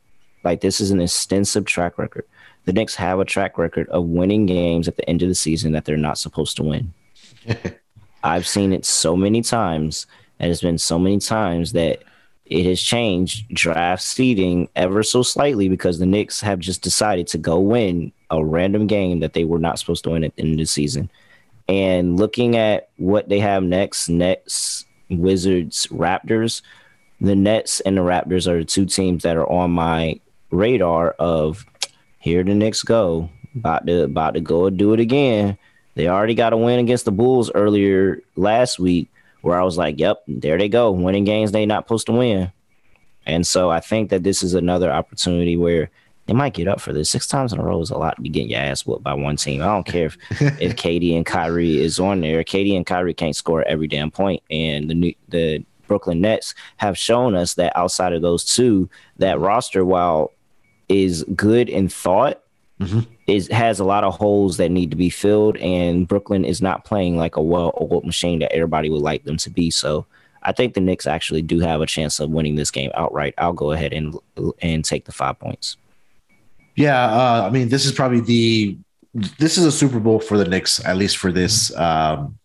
[0.42, 2.24] Like this is an extensive track record.
[2.66, 5.72] The Knicks have a track record of winning games at the end of the season
[5.72, 6.92] that they're not supposed to win.
[8.24, 10.06] I've seen it so many times,
[10.38, 12.02] and it's been so many times that
[12.44, 17.38] it has changed draft seeding ever so slightly because the Knicks have just decided to
[17.38, 20.52] go win a random game that they were not supposed to win at the end
[20.52, 21.10] of the season.
[21.68, 26.62] And looking at what they have next, Nets, Wizards, Raptors,
[27.20, 31.64] the Nets and the Raptors are the two teams that are on my radar of
[32.26, 33.30] here the Knicks go.
[33.54, 35.56] About to about to go and do it again.
[35.94, 39.08] They already got a win against the Bulls earlier last week,
[39.42, 42.50] where I was like, Yep, there they go, winning games they not supposed to win.
[43.26, 45.88] And so I think that this is another opportunity where
[46.26, 47.10] they might get up for this.
[47.10, 49.14] Six times in a row is a lot to be getting your ass whooped by
[49.14, 49.62] one team.
[49.62, 50.18] I don't care if
[50.60, 52.42] if KD and Kyrie is on there.
[52.42, 56.98] KD and Kyrie can't score every damn point, and the new, the Brooklyn Nets have
[56.98, 60.32] shown us that outside of those two, that roster while
[60.88, 62.42] is good in thought.
[62.80, 63.00] Mm-hmm.
[63.26, 66.84] Is has a lot of holes that need to be filled, and Brooklyn is not
[66.84, 69.70] playing like a well-oiled machine that everybody would like them to be.
[69.70, 70.04] So,
[70.42, 73.34] I think the Knicks actually do have a chance of winning this game outright.
[73.38, 74.14] I'll go ahead and
[74.60, 75.78] and take the five points.
[76.76, 78.76] Yeah, uh, I mean, this is probably the
[79.38, 82.38] this is a Super Bowl for the Knicks, at least for this um,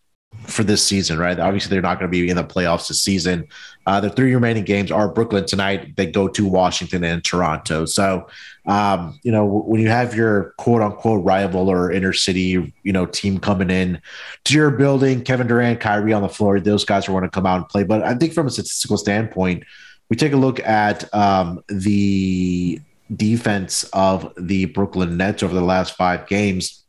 [0.44, 1.40] for this season, right?
[1.40, 3.48] Obviously, they're not going to be in the playoffs this season.
[3.86, 5.96] Uh, the three remaining games are Brooklyn tonight.
[5.96, 7.86] They go to Washington and Toronto.
[7.86, 8.28] So,
[8.66, 13.06] um, you know, when you have your quote unquote rival or inner city, you know,
[13.06, 14.02] team coming in
[14.46, 17.46] to your building, Kevin Durant, Kyrie on the floor, those guys are going to come
[17.46, 17.84] out and play.
[17.84, 19.64] But I think from a statistical standpoint,
[20.10, 22.80] we take a look at um, the
[23.16, 26.81] defense of the Brooklyn Nets over the last five games.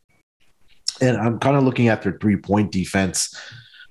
[1.02, 3.38] And I'm kind of looking at their three point defense.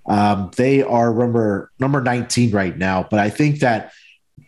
[0.08, 3.92] Um, they are number number 19 right now, but I think that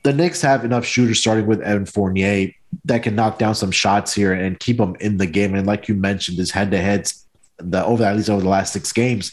[0.03, 2.51] the Knicks have enough shooters starting with Evan Fournier
[2.85, 5.53] that can knock down some shots here and keep them in the game.
[5.53, 7.25] And like you mentioned, this head to heads
[7.57, 9.31] the over at least over the last six games,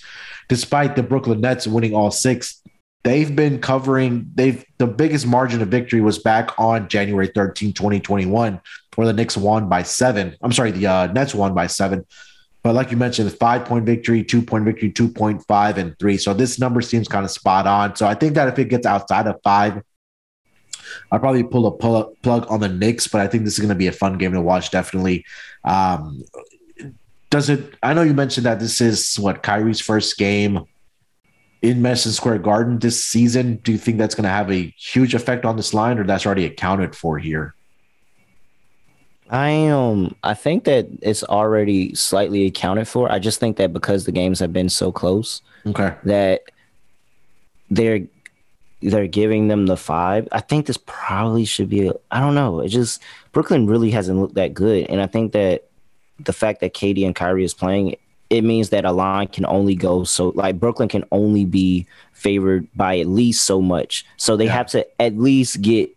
[0.48, 2.62] despite the Brooklyn Nets winning all six,
[3.02, 8.60] they've been covering they've the biggest margin of victory was back on January 13, 2021,
[8.96, 10.36] where the Knicks won by seven.
[10.42, 12.04] I'm sorry, the uh, Nets won by seven.
[12.62, 16.18] But like you mentioned, five point victory, two point victory, 2.5, and three.
[16.18, 17.96] So this number seems kind of spot on.
[17.96, 19.82] So I think that if it gets outside of five,
[21.10, 23.70] I'll probably pull a pull plug on the Knicks, but I think this is going
[23.70, 24.70] to be a fun game to watch.
[24.70, 25.24] Definitely.
[25.64, 26.22] Um,
[27.30, 27.74] does it?
[27.82, 30.66] I know you mentioned that this is what Kyrie's first game
[31.62, 35.14] in Madison Square Garden this season, do you think that's going to have a huge
[35.14, 37.54] effect on this line, or that's already accounted for here?
[39.30, 43.10] I um I think that it's already slightly accounted for.
[43.10, 46.42] I just think that because the games have been so close, okay, that
[47.70, 48.00] they're
[48.82, 50.26] they're giving them the five.
[50.32, 51.92] I think this probably should be.
[52.10, 52.60] I don't know.
[52.60, 55.68] It just Brooklyn really hasn't looked that good, and I think that
[56.18, 57.96] the fact that KD and Kyrie is playing,
[58.30, 60.30] it means that a line can only go so.
[60.30, 64.52] Like Brooklyn can only be favored by at least so much, so they yeah.
[64.54, 65.88] have to at least get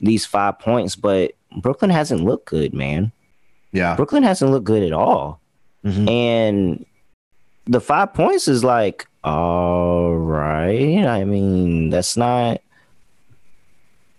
[0.00, 0.96] these five points.
[0.96, 3.12] But Brooklyn hasn't looked good, man.
[3.72, 5.40] Yeah, Brooklyn hasn't looked good at all,
[5.84, 6.08] mm-hmm.
[6.08, 6.86] and
[7.66, 11.04] the five points is like all right.
[11.04, 12.60] I mean, that's not.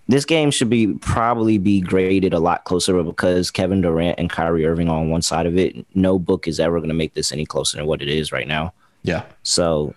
[0.09, 4.65] This game should be probably be graded a lot closer because Kevin Durant and Kyrie
[4.65, 5.85] Irving on one side of it.
[5.95, 8.47] No book is ever going to make this any closer than what it is right
[8.47, 8.73] now.
[9.03, 9.23] Yeah.
[9.43, 9.95] So,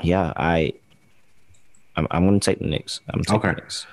[0.00, 0.74] yeah, I,
[1.96, 3.00] I'm, I'm going to take the Knicks.
[3.08, 3.48] I'm taking okay.
[3.48, 3.86] the Knicks.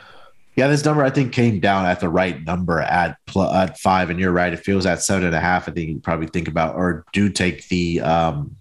[0.62, 4.12] Yeah, this number I think came down at the right number at pl- at five,
[4.12, 4.54] and you're right.
[4.54, 7.04] If it was at seven and a half, I think you probably think about or
[7.13, 8.56] do take the um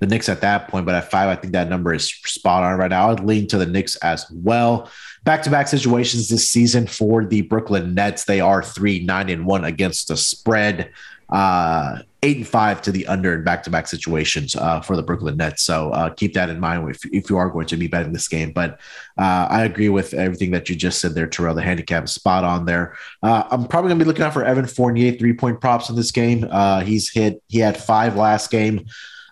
[0.00, 0.86] the Knicks at that point.
[0.86, 3.12] But at five, I think that number is spot on right now.
[3.12, 4.90] I'd lean to the Knicks as well.
[5.22, 8.24] Back to back situations this season for the Brooklyn Nets.
[8.24, 10.90] They are three, nine, and one against the spread.
[11.28, 15.02] Uh, eight and five to the under in back to back situations uh, for the
[15.02, 15.62] Brooklyn Nets.
[15.62, 18.28] So uh, keep that in mind if, if you are going to be betting this
[18.28, 18.52] game.
[18.52, 18.80] But
[19.16, 21.54] uh, I agree with everything that you just said there, Terrell.
[21.54, 22.96] The handicap is spot on there.
[23.22, 25.96] Uh, I'm probably going to be looking out for Evan Fournier three point props in
[25.96, 26.46] this game.
[26.50, 28.86] Uh, he's hit, he had five last game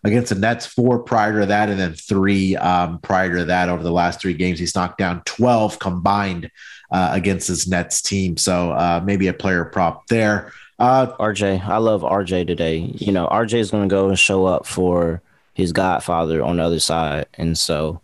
[0.04, 3.82] against the Nets, four prior to that, and then three um, prior to that over
[3.82, 4.58] the last three games.
[4.58, 6.50] He's knocked down 12 combined
[6.92, 8.36] uh, against his Nets team.
[8.36, 10.52] So uh, maybe a player prop there.
[10.78, 12.76] Uh, RJ, I love RJ today.
[12.96, 15.22] You know, RJ is going to go and show up for
[15.54, 17.26] his godfather on the other side.
[17.34, 18.00] And so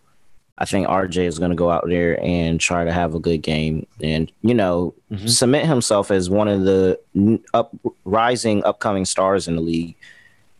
[0.57, 3.43] I think RJ is going to go out there and try to have a good
[3.43, 5.27] game and, you know, mm-hmm.
[5.27, 6.99] cement himself as one of the
[7.53, 9.95] up rising upcoming stars in the league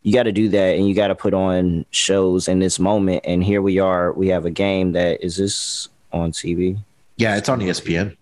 [0.04, 3.23] you got to do that and you got to put on shows in this moment.
[3.26, 4.12] And here we are.
[4.12, 6.78] We have a game that is this on TV?
[7.15, 8.15] Yeah, it's on ESPN.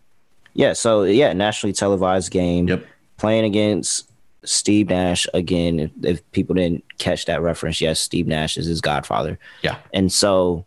[0.54, 2.68] Yeah, so yeah, nationally televised game.
[2.68, 2.86] Yep.
[3.22, 4.10] Playing against
[4.44, 5.80] Steve Nash again.
[5.80, 9.38] If, if, people didn't catch that reference, yes, Steve Nash is his godfather.
[9.62, 9.78] Yeah.
[9.94, 10.66] And so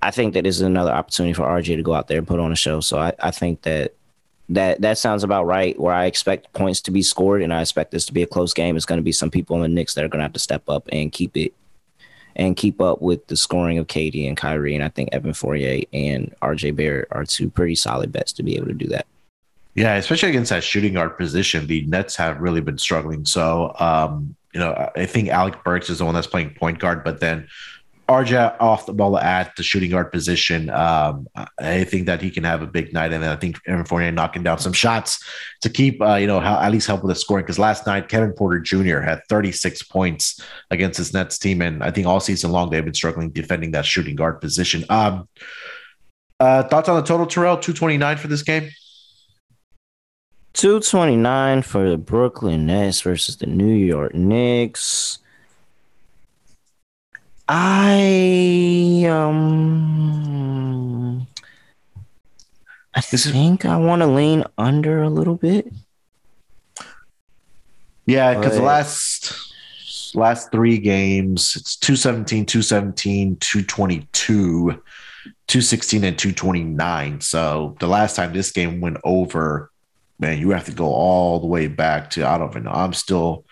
[0.00, 2.40] I think that this is another opportunity for RJ to go out there and put
[2.40, 2.80] on a show.
[2.80, 3.92] So I, I think that
[4.48, 5.78] that that sounds about right.
[5.78, 8.54] Where I expect points to be scored, and I expect this to be a close
[8.54, 8.74] game.
[8.74, 10.40] It's going to be some people in the Knicks that are going to have to
[10.40, 11.52] step up and keep it
[12.34, 14.74] and keep up with the scoring of KD and Kyrie.
[14.74, 18.56] And I think Evan Fournier and RJ Barrett are two pretty solid bets to be
[18.56, 19.06] able to do that.
[19.74, 23.24] Yeah, especially against that shooting guard position, the Nets have really been struggling.
[23.24, 27.04] So, um, you know, I think Alec Burks is the one that's playing point guard,
[27.04, 27.46] but then
[28.10, 30.68] RJ off the ball at the shooting guard position.
[30.70, 31.28] Um,
[31.60, 34.42] I think that he can have a big night, and I think Evan Fournier knocking
[34.42, 35.24] down some shots
[35.60, 37.44] to keep, uh, you know, how, at least help with the scoring.
[37.44, 38.98] Because last night Kevin Porter Jr.
[38.98, 40.40] had 36 points
[40.72, 43.86] against his Nets team, and I think all season long they've been struggling defending that
[43.86, 44.84] shooting guard position.
[44.90, 45.28] Um,
[46.40, 47.58] uh, thoughts on the total, Terrell?
[47.58, 48.70] 229 for this game.
[50.52, 55.18] 229 for the Brooklyn Nets versus the New York Knicks.
[57.48, 60.00] I um
[62.94, 65.72] I this think is, I want to lean under a little bit.
[68.06, 69.34] Yeah, because the last
[70.14, 74.82] last three games, it's 217, 217, 222,
[75.46, 77.20] 216, and 229.
[77.20, 79.70] So the last time this game went over,
[80.20, 82.70] man, you have to go all the way back to I don't even know.
[82.70, 83.44] I'm still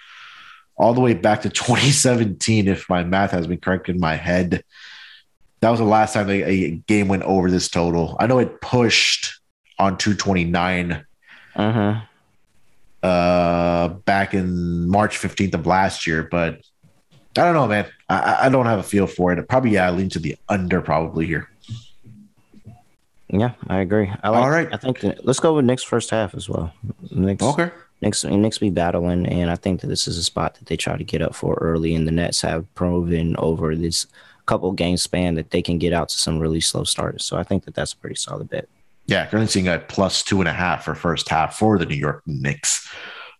[0.77, 4.63] all the way back to 2017, if my math has been correct in my head.
[5.61, 8.17] That was the last time a, a game went over this total.
[8.21, 9.41] I know it pushed
[9.79, 11.05] on 229
[11.57, 12.01] uh-huh.
[13.03, 16.61] uh, back in March 15th of last year, but
[17.37, 17.87] I don't know, man.
[18.09, 19.49] I, I don't have a feel for it.
[19.49, 21.51] Probably, yeah, I lean to the under probably here.
[23.31, 24.11] Yeah, I agree.
[24.23, 24.69] I like, All right.
[24.73, 26.73] I think let's go with Knicks first half as well.
[27.11, 27.71] Knicks, okay.
[28.01, 30.97] Knicks, Knicks be battling, and I think that this is a spot that they try
[30.97, 31.95] to get up for early.
[31.95, 34.07] And the Nets have proven over this
[34.47, 37.25] couple game span that they can get out to some really slow starters.
[37.25, 38.69] So I think that that's a pretty solid bet.
[39.07, 41.97] Yeah, currently seeing a plus two and a half for first half for the New
[41.97, 42.89] York Knicks.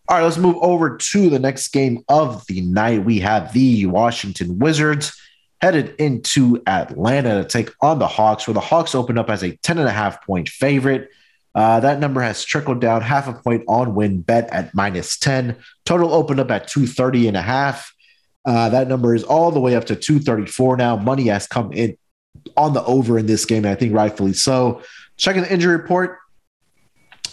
[0.07, 3.05] All right, let's move over to the next game of the night.
[3.05, 5.15] We have the Washington Wizards
[5.61, 9.55] headed into Atlanta to take on the Hawks, where the Hawks opened up as a
[9.57, 11.09] 10 and a half point favorite.
[11.55, 15.57] Uh, that number has trickled down half a point on WynnBET at minus 10.
[15.85, 17.93] Total opened up at 230 and a half.
[18.45, 20.95] Uh, that number is all the way up to 234 now.
[20.95, 21.97] Money has come in
[22.55, 24.81] on the over in this game, and I think rightfully so.
[25.17, 26.19] Checking the injury report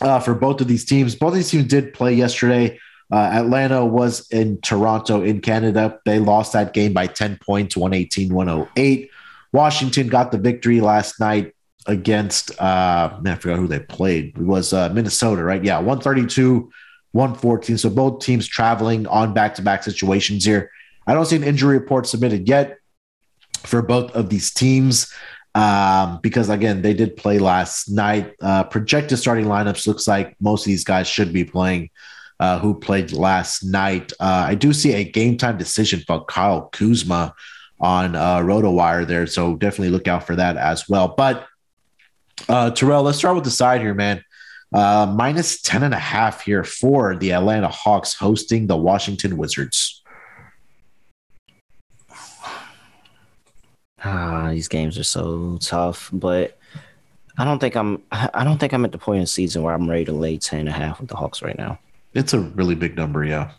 [0.01, 1.15] uh, for both of these teams.
[1.15, 2.79] Both of these teams did play yesterday.
[3.11, 6.01] Uh, Atlanta was in Toronto in Canada.
[6.05, 9.11] They lost that game by 10 points, 118 108.
[9.53, 11.55] Washington got the victory last night
[11.87, 14.37] against uh man, I forgot who they played.
[14.37, 15.63] It was uh, Minnesota, right?
[15.63, 16.71] Yeah, 132,
[17.13, 17.79] 114.
[17.79, 20.71] So both teams traveling on back-to-back situations here.
[21.07, 22.79] I don't see an injury report submitted yet
[23.61, 25.13] for both of these teams.
[25.55, 28.35] Um, because again, they did play last night.
[28.43, 31.89] Uh, projected starting lineups looks like most of these guys should be playing.
[32.39, 34.13] Uh, who played last night?
[34.21, 37.35] Uh, I do see a game time decision for Kyle Kuzma
[37.81, 41.09] on uh, RotoWire there, so definitely look out for that as well.
[41.09, 41.47] But
[42.49, 44.23] uh, Terrell, let's start with the side here, man.
[44.75, 50.03] Uh, minus 10 and a half here for the Atlanta Hawks hosting the Washington Wizards.
[54.05, 56.59] Ah, these games are so tough, but
[57.39, 59.75] I don't think I'm I don't think I'm at the point in the season where
[59.75, 61.79] I'm ready to lay 10 and a half with the Hawks right now.
[62.17, 63.51] It's a really big number, yeah.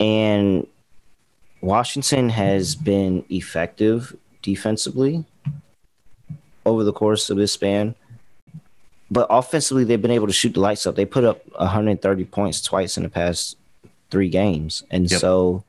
[0.00, 0.66] And
[1.60, 5.26] Washington has been effective defensively
[6.64, 7.94] over the course of this span.
[9.10, 10.94] But offensively, they've been able to shoot the lights up.
[10.94, 13.58] They put up 130 points twice in the past
[14.10, 14.82] three games.
[14.90, 15.20] And yep.
[15.20, 15.64] so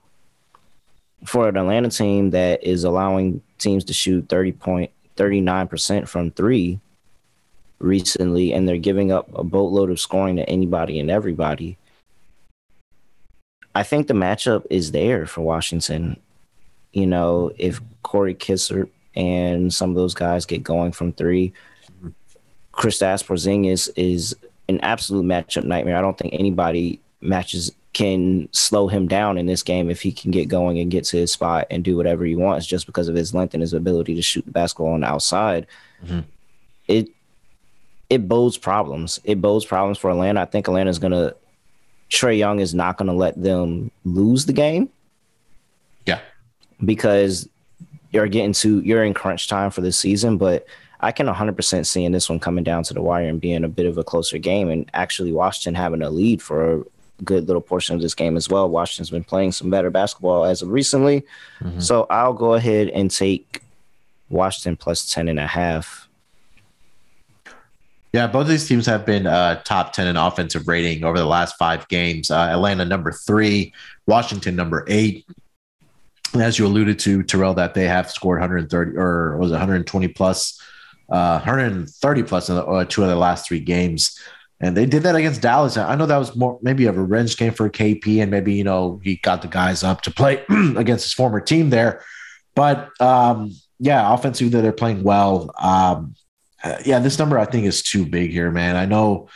[1.26, 6.80] for an Atlanta team that is allowing teams to shoot 30 point 39% from three
[7.80, 11.78] recently, and they're giving up a boatload of scoring to anybody and everybody.
[13.76, 16.20] I think the matchup is there for Washington.
[16.92, 21.54] You know, if Corey Kispert and some of those guys get going from three,
[22.74, 24.36] Kristaps Porzingis is
[24.68, 25.98] an absolute matchup nightmare.
[25.98, 30.32] I don't think anybody matches can slow him down in this game if he can
[30.32, 33.16] get going and get to his spot and do whatever he wants just because of
[33.16, 35.66] his length and his ability to shoot the basketball on the outside.
[36.06, 36.20] Mm-hmm.
[36.88, 37.10] It
[38.10, 39.20] it bodes problems.
[39.24, 40.42] It bodes problems for Atlanta.
[40.42, 41.34] I think Atlanta's gonna
[42.10, 44.90] Trae Young is not gonna let them lose the game.
[46.06, 46.20] Yeah.
[46.84, 47.48] Because
[48.12, 50.66] you're getting to you're in crunch time for this season, but
[51.02, 53.70] I can 100% see in this one coming down to the wire and being a
[53.70, 56.84] bit of a closer game and actually Washington having a lead for a
[57.24, 58.70] good little portion of this game as well.
[58.70, 61.24] Washington's been playing some better basketball as of recently.
[61.62, 61.80] Mm-hmm.
[61.80, 63.62] So I'll go ahead and take
[64.30, 66.09] Washington plus 10 and a half.
[68.12, 71.26] Yeah, both of these teams have been uh, top 10 in offensive rating over the
[71.26, 72.32] last five games.
[72.32, 73.72] Uh, Atlanta number three,
[74.08, 75.28] Washington number eight.
[76.34, 80.08] And as you alluded to, Terrell, that they have scored 130 or was it 120
[80.10, 80.60] plus,
[81.10, 84.20] uh, 130 plus in the, uh, two of the last three games.
[84.60, 85.78] And they did that against Dallas.
[85.78, 89.00] I know that was more maybe a revenge game for KP, and maybe you know
[89.02, 90.44] he got the guys up to play
[90.76, 92.04] against his former team there.
[92.56, 95.50] But um, yeah, offensively they're playing well.
[95.58, 96.14] Um,
[96.64, 98.76] Uh, yeah, this number I think is too big here, man.
[98.76, 99.30] I know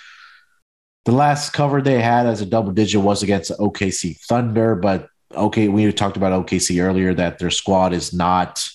[1.06, 5.68] the last cover they had as a double digit was against OKC Thunder, but okay,
[5.68, 8.68] we talked about OKC earlier that their squad is not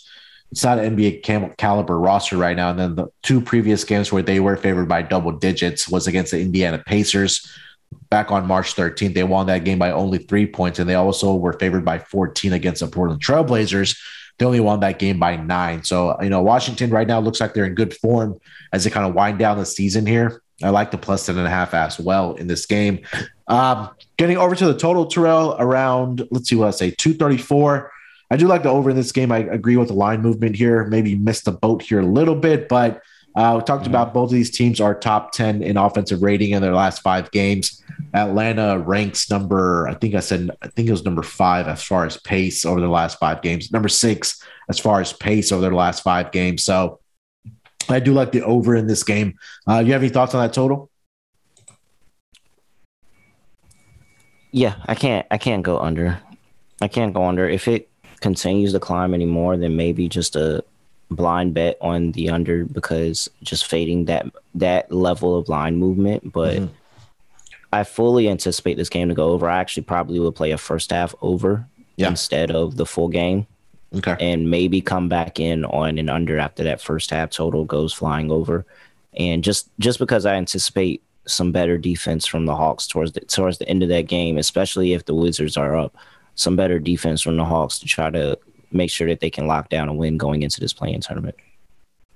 [0.51, 2.71] it's not an NBA cam- caliber roster right now.
[2.71, 6.31] And then the two previous games where they were favored by double digits was against
[6.31, 7.47] the Indiana Pacers
[8.11, 9.15] back on March 13th.
[9.15, 12.53] They won that game by only three points, and they also were favored by 14
[12.55, 13.99] against the Portland Trailblazers.
[14.39, 15.83] They only won that game by nine.
[15.83, 18.39] So, you know, Washington right now looks like they're in good form
[18.73, 20.43] as they kind of wind down the season here.
[20.63, 23.01] I like the plus 10 and a half as well in this game.
[23.47, 27.91] Um, getting over to the total, Terrell, around, let's see what I say, 234.
[28.31, 29.33] I do like the over in this game.
[29.33, 30.85] I agree with the line movement here.
[30.87, 33.03] Maybe missed the boat here a little bit, but
[33.37, 33.91] uh, we talked mm-hmm.
[33.91, 37.31] about both of these teams are top 10 in offensive rating in their last five
[37.31, 37.83] games.
[38.15, 42.05] Atlanta ranks number, I think I said, I think it was number five as far
[42.07, 45.75] as pace over the last five games, number six as far as pace over their
[45.75, 46.65] last five games.
[46.65, 47.01] So
[47.89, 49.39] I do like the over in this game.
[49.69, 50.91] Uh, you have any thoughts on that total?
[54.51, 55.27] Yeah, I can't.
[55.31, 56.19] I can't go under.
[56.81, 57.49] I can't go under.
[57.49, 60.65] If it continues to climb anymore, then maybe just a
[61.11, 66.33] blind bet on the under because just fading that that level of line movement.
[66.33, 66.75] But mm-hmm.
[67.73, 69.49] I fully anticipate this game to go over.
[69.49, 72.09] I actually probably will play a first half over yeah.
[72.09, 73.47] instead of the full game.
[73.95, 74.17] Okay.
[74.21, 78.31] And maybe come back in on an under after that first half total goes flying
[78.31, 78.67] over.
[79.15, 83.59] And just just because I anticipate some better defense from the Hawks towards the towards
[83.59, 85.97] the end of that game, especially if the Wizards are up
[86.35, 88.39] some better defense from the Hawks to try to
[88.73, 91.37] make sure that they can lock down a win going into this play-in tournament.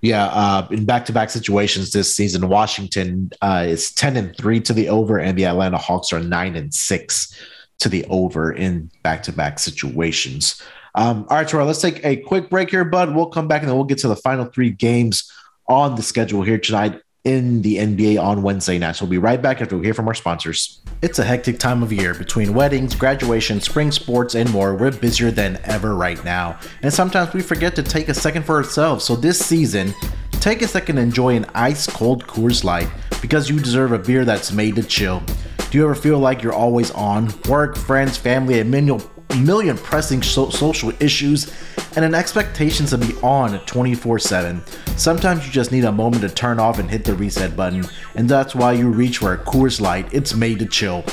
[0.01, 4.89] Yeah, uh, in back-to-back situations this season, Washington uh, is ten and three to the
[4.89, 7.39] over, and the Atlanta Hawks are nine and six
[7.79, 10.61] to the over in back-to-back situations.
[10.95, 13.15] Um, all right, Terrell, let's take a quick break here, bud.
[13.15, 15.31] We'll come back and then we'll get to the final three games
[15.69, 17.01] on the schedule here tonight.
[17.25, 18.97] In the NBA on Wednesday night.
[18.97, 20.81] So we'll be right back after we hear from our sponsors.
[21.03, 24.75] It's a hectic time of year between weddings, graduation, spring sports, and more.
[24.75, 26.59] We're busier than ever right now.
[26.83, 29.05] And sometimes we forget to take a second for ourselves.
[29.05, 29.95] So this season,
[30.33, 32.89] take a second to enjoy an ice cold Coors Light
[33.21, 35.23] because you deserve a beer that's made to chill.
[35.71, 37.33] Do you ever feel like you're always on?
[37.49, 39.01] Work, friends, family, a million,
[39.39, 41.53] million pressing so- social issues,
[41.97, 44.63] and an expectation to be on 24 7.
[44.97, 48.29] Sometimes you just need a moment to turn off and hit the reset button, and
[48.29, 50.13] that's why you reach for a Coors Light.
[50.13, 51.05] It's made to chill.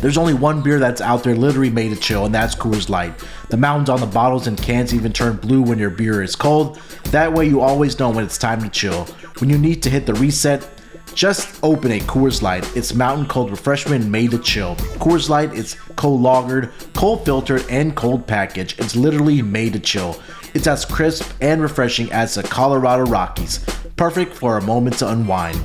[0.00, 3.14] There's only one beer that's out there literally made to chill, and that's Coors Light.
[3.48, 6.80] The mountains on the bottles and cans even turn blue when your beer is cold.
[7.10, 9.04] That way, you always know when it's time to chill.
[9.38, 10.68] When you need to hit the reset,
[11.16, 12.76] just open a Coors Light.
[12.76, 14.76] It's mountain cold refreshment made to chill.
[15.00, 18.78] Coors Light is cold lagered, cold filtered, and cold packaged.
[18.78, 20.20] It's literally made to chill.
[20.52, 23.64] It's as crisp and refreshing as the Colorado Rockies.
[23.96, 25.58] Perfect for a moment to unwind.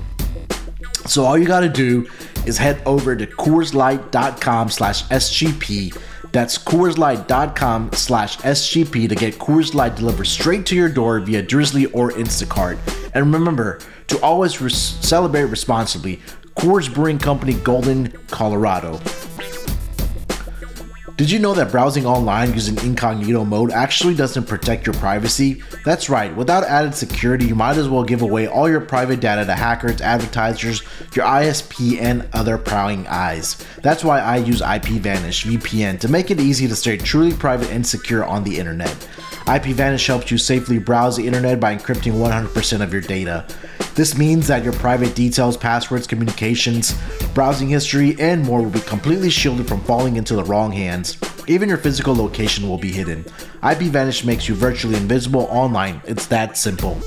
[1.06, 2.08] So all you gotta do
[2.46, 5.98] is head over to CoorsLight.com slash SGP.
[6.32, 11.90] That's CoorsLight.com slash SGP to get Coors Light delivered straight to your door via Drizly
[11.94, 12.78] or Instacart.
[13.14, 13.80] And remember,
[14.12, 16.18] to always celebrate responsibly.
[16.58, 19.00] Coors Brewing Company, Golden, Colorado.
[21.16, 25.64] Did you know that browsing online using incognito mode actually doesn't protect your privacy?
[25.86, 29.46] That's right, without added security, you might as well give away all your private data
[29.46, 30.82] to hackers, advertisers,
[31.16, 33.64] your ISP, and other prying eyes.
[33.82, 37.86] That's why I use IPVanish VPN to make it easy to stay truly private and
[37.86, 39.08] secure on the internet.
[39.46, 43.46] IPVanish helps you safely browse the internet by encrypting 100% of your data.
[43.96, 46.96] This means that your private details, passwords, communications,
[47.34, 51.18] browsing history, and more will be completely shielded from falling into the wrong hands.
[51.48, 53.24] Even your physical location will be hidden.
[53.64, 56.02] IPVanish makes you virtually invisible online.
[56.06, 56.98] It's that simple.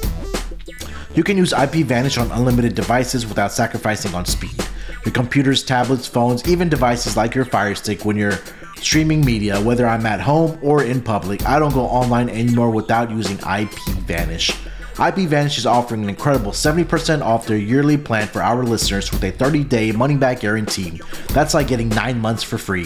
[1.15, 4.57] You can use IPVanish on unlimited devices without sacrificing on speed.
[5.05, 8.39] Your computers, tablets, phones, even devices like your Fire Stick when you're
[8.85, 13.11] streaming media, whether I'm at home or in public, I don't go online anymore without
[13.11, 14.55] using IPVanish.
[14.97, 19.33] IPVanish is offering an incredible 70% off their yearly plan for our listeners with a
[19.33, 21.01] 30 day money back guarantee.
[21.31, 22.85] That's like getting 9 months for free.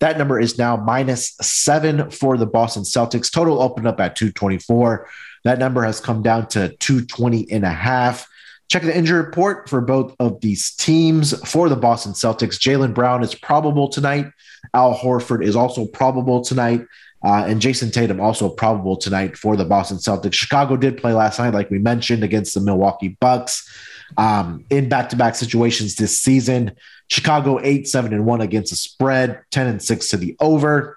[0.00, 3.32] That number is now minus seven for the Boston Celtics.
[3.32, 5.08] Total opened up at 224.
[5.44, 8.28] That number has come down to 220 and a half.
[8.70, 11.36] Check the injury report for both of these teams.
[11.50, 14.26] For the Boston Celtics, Jaylen Brown is probable tonight.
[14.74, 16.86] Al Horford is also probable tonight.
[17.24, 20.34] Uh, and Jayson Tatum also probable tonight for the Boston Celtics.
[20.34, 23.68] Chicago did play last night, like we mentioned, against the Milwaukee Bucks
[24.16, 26.70] um, in back-to-back situations this season.
[27.08, 30.96] Chicago eight, seven, and one against the spread, 10 and six to the over.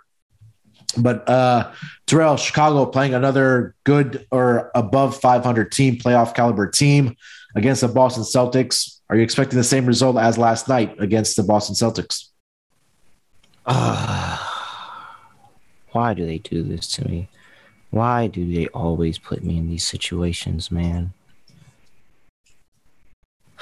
[0.96, 1.72] But uh
[2.06, 7.16] Terrell, Chicago playing another good or above 500 team, playoff caliber team
[7.56, 9.00] against the Boston Celtics.
[9.10, 12.30] Are you expecting the same result as last night against the Boston Celtics?
[13.66, 14.38] Uh,
[15.92, 17.30] why do they do this to me?
[17.92, 21.14] Why do they always put me in these situations, man?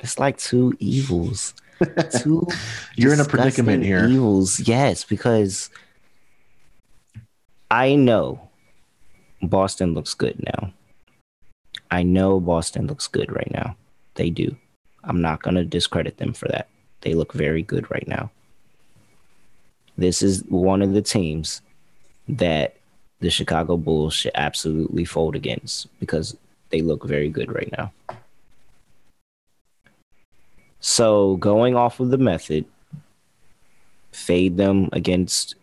[0.00, 1.54] it's like two evils.
[2.22, 2.46] Two
[2.94, 4.06] You're in a predicament here.
[4.06, 5.70] Evils, yes, because
[7.70, 8.50] I know
[9.42, 10.74] Boston looks good now.
[11.90, 13.76] I know Boston looks good right now.
[14.14, 14.56] They do.
[15.04, 16.68] I'm not going to discredit them for that.
[17.00, 18.30] They look very good right now.
[19.96, 21.62] This is one of the teams
[22.28, 22.76] that
[23.20, 26.36] the Chicago Bulls should absolutely fold against because
[26.70, 27.92] they look very good right now.
[30.80, 32.64] So, going off of the method,
[34.12, 35.54] fade them against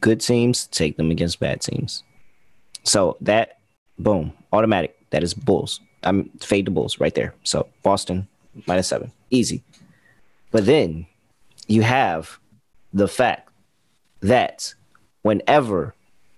[0.00, 2.02] good teams, take them against bad teams.
[2.84, 3.58] So, that,
[3.98, 4.96] boom, automatic.
[5.10, 5.80] That is Bulls.
[6.02, 7.34] I'm fade the Bulls right there.
[7.44, 8.28] So, Boston
[8.66, 9.62] minus seven, easy.
[10.50, 11.06] But then
[11.66, 12.38] you have
[12.92, 13.48] the fact
[14.20, 14.74] that
[15.22, 15.94] whenever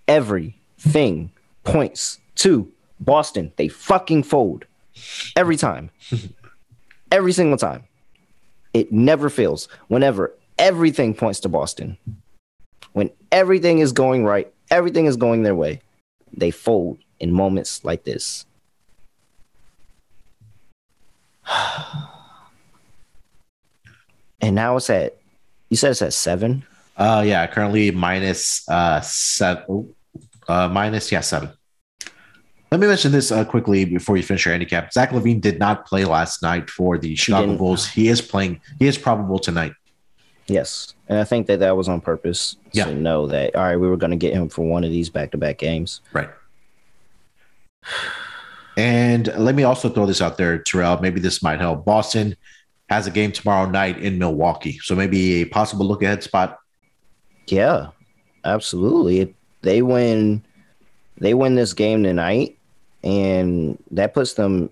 [0.07, 1.31] everything
[1.65, 4.65] points to Boston, they fucking fold
[5.37, 5.91] every time.
[7.13, 7.85] every single time.
[8.75, 9.69] It never fails.
[9.89, 11.99] Whenever everything points to Boston,
[12.93, 15.81] when everything is going right, everything is going their way,
[16.33, 18.45] they fold in moments like this.
[24.41, 25.17] and now it's at,
[25.71, 26.65] you said it's at seven?
[26.97, 29.95] Uh, yeah, currently minus uh seven,
[30.49, 31.49] uh minus yeah seven.
[32.71, 34.93] Let me mention this uh, quickly before you finish your handicap.
[34.93, 37.59] Zach LaVine did not play last night for the Chicago didn't.
[37.59, 37.87] Bulls.
[37.87, 38.61] He is playing.
[38.79, 39.73] He is probable tonight.
[40.47, 40.95] Yes.
[41.09, 42.85] And I think that that was on purpose Yeah.
[42.87, 45.11] to know that, all right, we were going to get him for one of these
[45.11, 46.01] back to back games.
[46.13, 46.31] Right.
[48.77, 50.99] And let me also throw this out there, Terrell.
[51.01, 51.85] Maybe this might help.
[51.85, 52.37] Boston
[52.89, 56.59] has a game tomorrow night in Milwaukee, so maybe a possible look ahead spot.
[57.47, 57.89] Yeah,
[58.45, 59.21] absolutely.
[59.21, 59.29] If
[59.63, 60.43] they win,
[61.19, 62.59] they win this game tonight,
[63.05, 64.71] and that puts them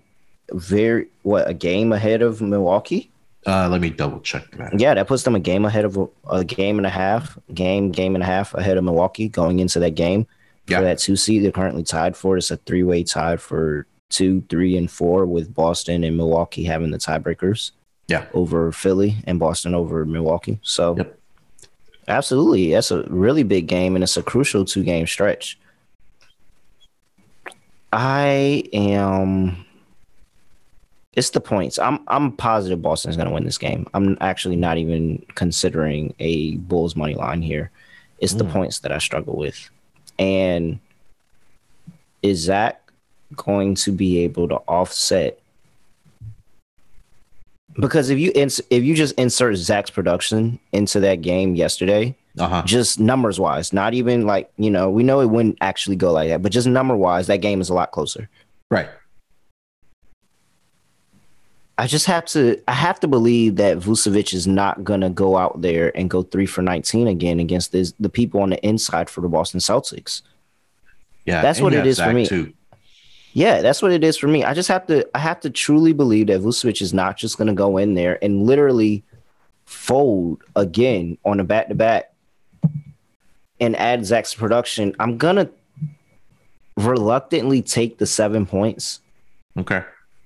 [0.51, 3.09] very, what, a game ahead of Milwaukee?
[3.47, 4.79] Uh, let me double check that.
[4.79, 8.15] Yeah, that puts them a game ahead of a game and a half, game, game
[8.15, 10.27] and a half ahead of Milwaukee going into that game.
[10.71, 10.79] Yeah.
[10.79, 12.37] For that two seed, they're currently tied for.
[12.37, 16.91] It's a three way tie for two, three, and four, with Boston and Milwaukee having
[16.91, 17.71] the tiebreakers.
[18.07, 18.25] Yeah.
[18.33, 20.59] Over Philly and Boston over Milwaukee.
[20.63, 21.17] So, Yep.
[22.09, 25.57] absolutely, that's a really big game and it's a crucial two game stretch.
[27.93, 29.65] I am.
[31.13, 31.77] It's the points.
[31.77, 33.85] I'm I'm positive Boston's going to win this game.
[33.93, 37.69] I'm actually not even considering a Bulls money line here.
[38.19, 38.51] It's the Mm.
[38.53, 39.69] points that I struggle with.
[40.21, 40.79] And
[42.21, 42.79] is Zach
[43.35, 45.39] going to be able to offset?
[47.79, 52.47] Because if you ins- if you just insert Zach's production into that game yesterday, Uh
[52.47, 52.63] huh.
[52.65, 56.29] just numbers wise, not even like you know, we know it wouldn't actually go like
[56.29, 58.29] that, but just number wise, that game is a lot closer.
[58.69, 58.89] Right.
[61.81, 65.63] I just have to I have to believe that Vucevic is not gonna go out
[65.63, 69.21] there and go three for nineteen again against this, the people on the inside for
[69.21, 70.21] the Boston Celtics.
[71.25, 71.41] Yeah.
[71.41, 72.27] That's what it for me.
[72.27, 72.53] Too.
[73.33, 74.43] Yeah, that's what it is for me.
[74.43, 77.55] I just have to I have to truly believe that Vucevic is not just gonna
[77.55, 79.03] go in there and literally
[79.65, 82.13] fold again on a back to back
[83.59, 84.95] and add Zach's production.
[84.99, 85.49] I'm gonna
[86.77, 88.99] reluctantly take the seven points.
[89.57, 89.81] Okay.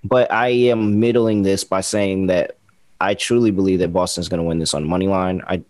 [0.06, 2.58] But I am middling this by saying that
[3.02, 5.42] I truly believe that Boston's going to win this on money line.
[5.48, 5.64] I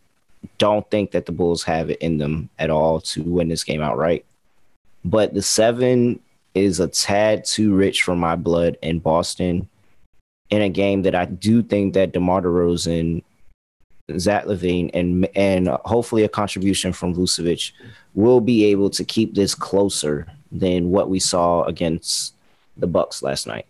[0.58, 3.82] don't think that the Bulls have it in them at all to win this game
[3.82, 4.26] outright.
[5.06, 6.20] But the seven
[6.54, 9.70] is a tad too rich for my blood in Boston
[10.50, 13.24] in a game that I do think that DeMar DeRozan,
[14.18, 17.72] Zach LaVine, and and hopefully a contribution from Vucevic
[18.16, 22.34] will be able to keep this closer than what we saw against
[22.76, 23.66] the Bucks last night.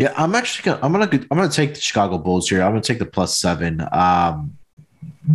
[0.00, 2.62] Yeah, I'm actually gonna I'm gonna I'm gonna take the Chicago Bulls here.
[2.62, 3.82] I'm gonna take the plus seven.
[3.92, 4.56] Um,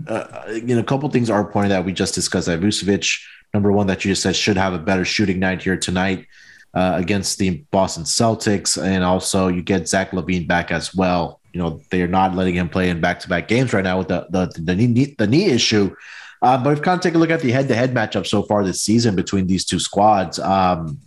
[0.07, 2.47] uh, you know, a couple things are pointed that we just discussed.
[2.47, 3.21] That Vucevic,
[3.53, 6.25] number one, that you just said should have a better shooting night here tonight
[6.73, 11.41] uh, against the Boston Celtics, and also you get Zach LaVine back as well.
[11.53, 13.99] You know, they are not letting him play in back to back games right now
[13.99, 15.95] with the the the knee the knee issue.
[16.41, 18.41] Uh, but we've kind of take a look at the head to head matchup so
[18.41, 20.99] far this season between these two squads, um,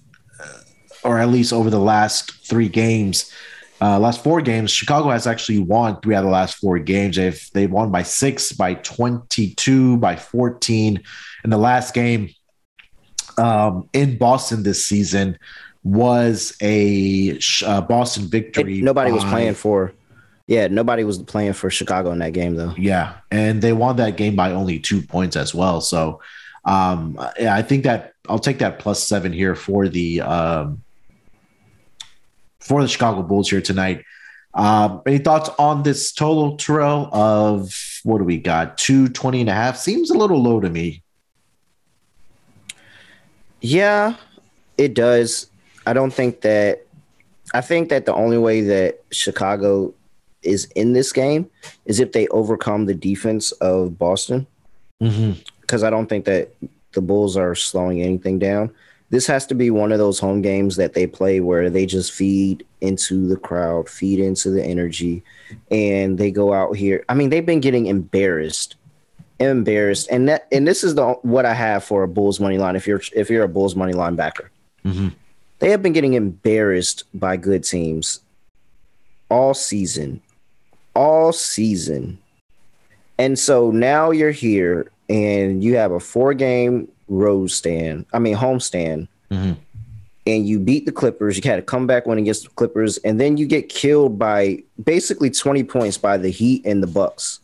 [1.09, 3.33] or at least over the last three games,
[3.81, 7.17] uh, last four games, Chicago has actually won three out of the last four games.
[7.17, 11.03] They've they've won by six, by twenty-two, by fourteen.
[11.43, 12.29] And the last game
[13.39, 15.39] um, in Boston this season
[15.83, 18.83] was a uh, Boston victory.
[18.83, 19.95] Nobody was playing for.
[20.47, 22.75] Yeah, nobody was playing for Chicago in that game though.
[22.77, 25.81] Yeah, and they won that game by only two points as well.
[25.81, 26.21] So,
[26.65, 30.83] um, yeah, I think that I'll take that plus seven here for the um,
[32.61, 34.05] for the Chicago Bulls here tonight.
[34.55, 38.79] Um, any thoughts on this total, Terrell Of what do we got?
[38.79, 41.03] 220 and a half seems a little low to me.
[43.61, 44.17] Yeah,
[44.77, 45.49] it does.
[45.87, 46.85] I don't think that.
[47.55, 49.95] I think that the only way that Chicago
[50.43, 51.51] is in this game
[51.87, 54.47] is if they overcome the defense of Boston.
[55.03, 55.41] Mm-hmm.
[55.61, 56.53] because I don't think that
[56.93, 58.75] the Bulls are slowing anything down.
[59.11, 62.13] This has to be one of those home games that they play where they just
[62.13, 65.23] feed into the crowd, feed into the energy,
[65.71, 67.05] and they go out here.
[67.09, 68.77] I mean, they've been getting embarrassed,
[69.41, 72.77] embarrassed, and that and this is the what I have for a Bulls money line.
[72.77, 74.49] If you're if you're a Bulls money linebacker,
[74.85, 75.09] Mm-hmm.
[75.59, 78.21] they have been getting embarrassed by good teams
[79.31, 80.21] all season,
[80.95, 82.19] all season.
[83.19, 88.35] And so now you're here and you have a four game road stand, I mean,
[88.35, 89.61] home stand, Mm-hmm.
[90.27, 91.37] and you beat the Clippers.
[91.37, 95.29] You had a comeback win against the Clippers, and then you get killed by basically
[95.31, 97.41] 20 points by the Heat and the Bucks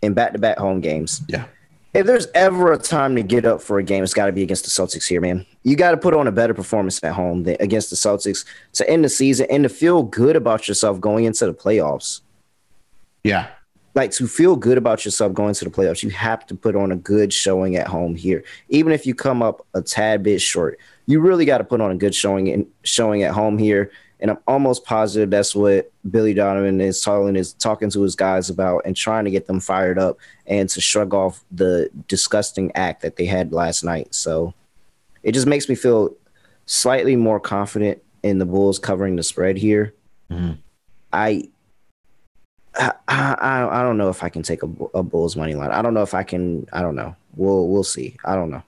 [0.00, 1.20] in back-to-back home games.
[1.28, 1.44] Yeah.
[1.92, 4.42] If there's ever a time to get up for a game, it's got to be
[4.42, 5.46] against the Celtics here, man.
[5.62, 8.88] You got to put on a better performance at home than against the Celtics to
[8.88, 12.20] end the season and to feel good about yourself going into the playoffs.
[13.22, 13.48] Yeah.
[13.94, 16.90] Like to feel good about yourself going to the playoffs, you have to put on
[16.90, 18.42] a good showing at home here.
[18.68, 21.90] Even if you come up a tad bit short, you really got to put on
[21.90, 23.90] a good showing in showing at home here.
[24.20, 28.48] And I'm almost positive that's what Billy Donovan is talking is talking to his guys
[28.48, 33.02] about and trying to get them fired up and to shrug off the disgusting act
[33.02, 34.14] that they had last night.
[34.14, 34.54] So
[35.22, 36.14] it just makes me feel
[36.66, 39.92] slightly more confident in the Bulls covering the spread here.
[40.30, 40.52] Mm-hmm.
[41.12, 41.48] I,
[42.76, 45.70] I I I don't know if I can take a, a Bulls money line.
[45.70, 46.66] I don't know if I can.
[46.72, 47.14] I don't know.
[47.36, 48.16] We'll we'll see.
[48.24, 48.62] I don't know.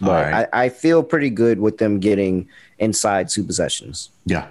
[0.00, 0.48] But right.
[0.52, 2.48] I, I feel pretty good with them getting
[2.78, 4.10] inside two possessions.
[4.24, 4.46] Yeah.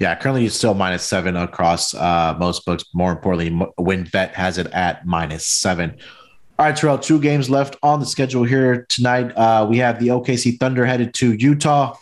[0.00, 2.84] Yeah, currently it's still minus seven across uh, most books.
[2.94, 5.96] More importantly, WynnBET has it at minus seven.
[6.58, 9.30] All right, Terrell, two games left on the schedule here tonight.
[9.36, 11.96] Uh, we have the OKC Thunder headed to Utah,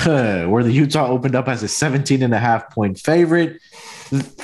[0.48, 3.60] where the Utah opened up as a 17 and a half point favorite.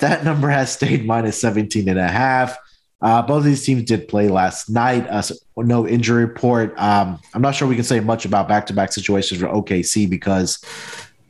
[0.00, 2.57] That number has stayed minus 17 and a half.
[3.00, 5.07] Uh, both of these teams did play last night.
[5.09, 5.22] Uh,
[5.57, 6.74] no injury report.
[6.78, 10.09] Um, I'm not sure we can say much about back to back situations for OKC
[10.09, 10.64] because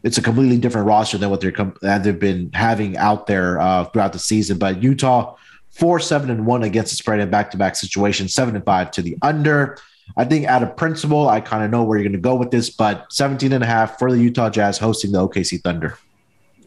[0.02, 3.60] it's a completely different roster than what they're com- that they've been having out there
[3.60, 4.58] uh, throughout the season.
[4.58, 5.36] But Utah
[5.70, 8.90] four seven and one against the spread in back to back situations, seven and five
[8.92, 9.78] to the under.
[10.16, 12.50] I think out of principle, I kind of know where you're going to go with
[12.50, 15.98] this, but 17 and a half for the Utah Jazz hosting the OKC Thunder.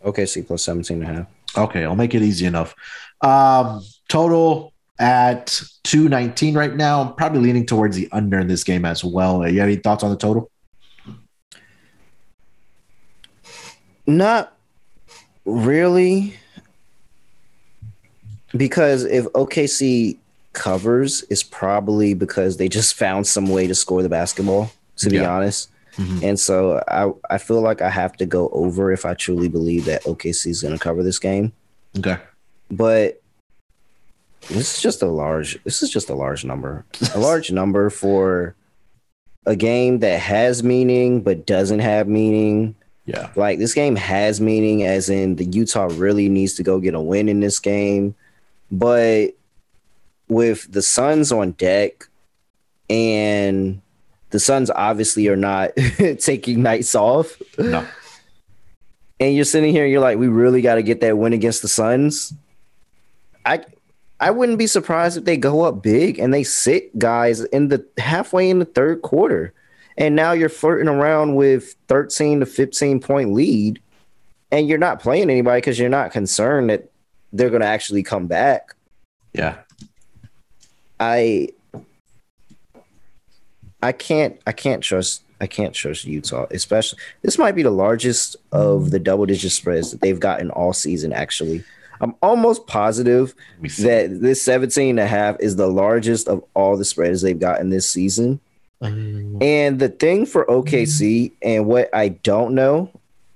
[0.05, 1.27] OKC plus 17 and a half.
[1.57, 2.75] Okay, I'll make it easy enough.
[3.21, 7.01] Um, total at 219 right now.
[7.01, 9.47] I'm probably leaning towards the under in this game as well.
[9.47, 10.51] You have any thoughts on the total?
[14.05, 14.55] Not
[15.45, 16.35] really.
[18.55, 20.17] Because if OKC
[20.53, 25.17] covers, is probably because they just found some way to score the basketball, to be
[25.17, 25.29] yeah.
[25.29, 25.69] honest.
[25.95, 26.23] Mm-hmm.
[26.23, 29.85] And so I, I feel like I have to go over if I truly believe
[29.85, 31.51] that OKC is going to cover this game.
[31.97, 32.17] Okay.
[32.71, 33.21] But
[34.47, 36.85] this is just a large this is just a large number.
[37.13, 38.55] a large number for
[39.45, 42.75] a game that has meaning but doesn't have meaning.
[43.05, 43.31] Yeah.
[43.35, 47.01] Like this game has meaning as in the Utah really needs to go get a
[47.01, 48.15] win in this game.
[48.71, 49.31] But
[50.29, 52.07] with the Suns on deck
[52.89, 53.81] and
[54.29, 55.71] the Suns obviously are not
[56.19, 57.41] taking nights off.
[57.57, 57.85] No.
[59.19, 61.61] And you're sitting here, and you're like, we really got to get that win against
[61.61, 62.33] the Suns.
[63.45, 63.65] I
[64.19, 67.85] I wouldn't be surprised if they go up big and they sit guys in the
[67.97, 69.53] halfway in the third quarter
[69.97, 73.81] and now you're flirting around with 13 to 15 point lead
[74.51, 76.91] and you're not playing anybody because you're not concerned that
[77.31, 78.75] they're going to actually come back
[79.33, 79.55] yeah
[80.99, 81.47] i
[83.81, 88.35] i can't i can't trust i can't trust utah especially this might be the largest
[88.51, 91.63] of the double digit spreads that they've gotten all season actually.
[92.01, 93.35] I'm almost positive
[93.79, 97.69] that this 17 and a half is the largest of all the spreads they've gotten
[97.71, 98.39] this season.
[99.41, 102.89] And the thing for OKC and what I don't know,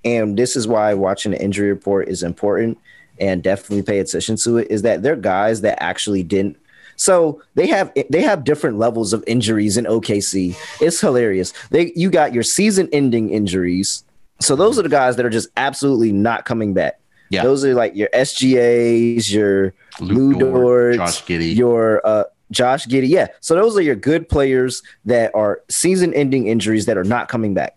[0.05, 2.78] and this is why watching the injury report is important
[3.20, 6.57] and definitely pay attention to it, is that they're guys that actually didn't.
[6.96, 10.56] So they have they have different levels of injuries in OKC.
[10.82, 11.54] It's hilarious.
[11.70, 14.04] They you got your season-ending injuries.
[14.39, 17.00] So those are the guys that are just absolutely not coming back.
[17.30, 17.44] Yeah.
[17.44, 21.56] Those are like your SGAs, your Lu Dort, Josh Giddey.
[21.56, 23.10] your uh, Josh Giddey.
[23.10, 23.28] Yeah.
[23.39, 27.54] So those are your good players that are season ending injuries that are not coming
[27.54, 27.76] back.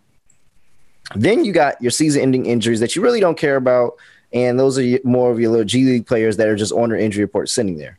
[1.15, 3.93] Then you got your season ending injuries that you really don't care about.
[4.33, 6.99] And those are more of your little G League players that are just on their
[6.99, 7.99] injury report sitting there.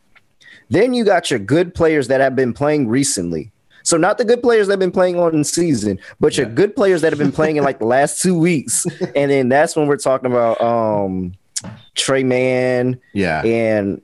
[0.70, 3.51] Then you got your good players that have been playing recently.
[3.84, 6.43] So not the good players that have been playing on the season, but yeah.
[6.43, 8.86] your good players that have been playing in like the last two weeks.
[9.15, 11.34] And then that's when we're talking about um
[11.95, 14.01] Tre Mann, yeah, and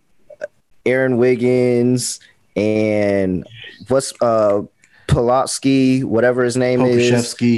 [0.86, 2.20] Aaron Wiggins
[2.56, 3.46] and
[3.90, 4.62] what's uh
[5.08, 7.10] Pulaski, whatever his name is.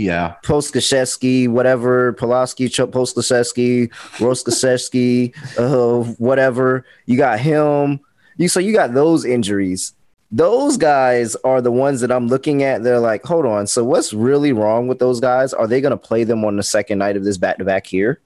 [0.01, 0.35] yeah.
[0.43, 2.13] Poskashevsky, whatever.
[2.13, 6.85] Pulaski, Poskashevsky, Roskashevsky, uh, whatever.
[7.05, 7.99] You got him.
[8.37, 9.93] You so you got those injuries.
[10.31, 12.83] Those guys are the ones that I'm looking at.
[12.83, 13.67] They're like, hold on.
[13.67, 15.53] So what's really wrong with those guys?
[15.53, 17.87] Are they going to play them on the second night of this back to back
[17.87, 18.19] here?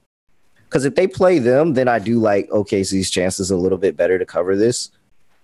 [0.64, 4.18] Because if they play them, then I do like OKC's chances a little bit better
[4.18, 4.90] to cover this.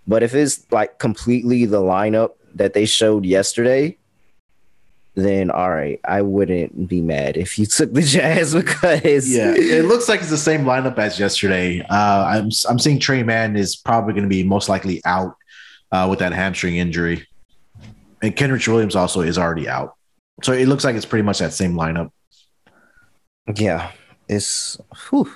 [0.06, 3.98] But if it's like completely the lineup that they showed yesterday,
[5.16, 9.86] then all right, I wouldn't be mad if you took the Jazz because yeah, it
[9.86, 11.80] looks like it's the same lineup as yesterday.
[11.80, 15.36] Uh, I'm I'm seeing Tre Mann is probably going to be most likely out
[15.90, 17.26] uh, with that hamstring injury,
[18.22, 19.96] and Kenrich Williams also is already out.
[20.42, 22.10] So it looks like it's pretty much that same lineup.
[23.56, 23.92] Yeah,
[24.28, 25.32] it's whew.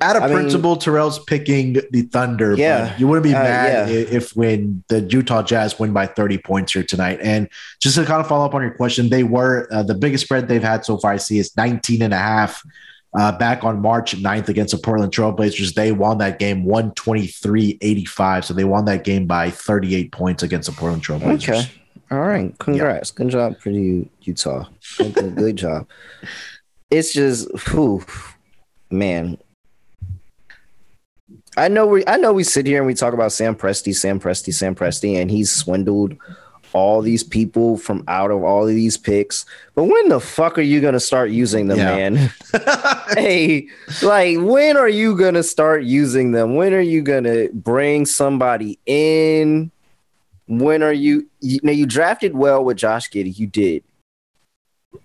[0.00, 2.54] Out of I mean- principle, Terrell's picking the Thunder.
[2.56, 2.88] Yeah.
[2.90, 3.94] but you wouldn't be Uh, mad yeah.
[3.96, 7.18] if when the Utah Jazz win by 30 points here tonight.
[7.22, 7.48] And
[7.80, 10.48] just to kind of follow up on your question, they were uh, the biggest spread
[10.48, 11.12] they've had so far.
[11.12, 12.62] I see is 19 and a half.
[13.16, 18.44] Uh, back on March 9th against the Portland Trailblazers, they won that game 123 85.
[18.44, 21.48] So they won that game by 38 points against the Portland Trailblazers.
[21.48, 21.70] Okay.
[22.10, 22.56] All right.
[22.58, 23.10] Congrats.
[23.12, 24.66] Good job for you, Utah.
[24.98, 25.86] Good, good, good job.
[26.88, 28.04] It's just, whew,
[28.92, 29.38] man.
[31.56, 34.20] I know we I know we sit here and we talk about Sam Presti, Sam
[34.20, 36.16] Presti, Sam Presti, and he's swindled
[36.72, 39.46] all these people from out of all of these picks.
[39.74, 41.96] But when the fuck are you gonna start using them, Yeah.
[42.10, 42.30] man?
[43.16, 43.68] hey,
[44.02, 46.54] like when are you gonna start using them?
[46.56, 49.70] When are you gonna bring somebody in?
[50.48, 53.82] When are you you know you drafted well with Josh Giddey, you did.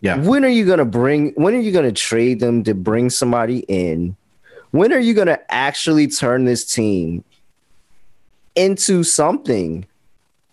[0.01, 0.17] Yeah.
[0.17, 4.17] When are you gonna bring when are you gonna trade them to bring somebody in?
[4.71, 7.23] When are you gonna actually turn this team
[8.55, 9.85] into something?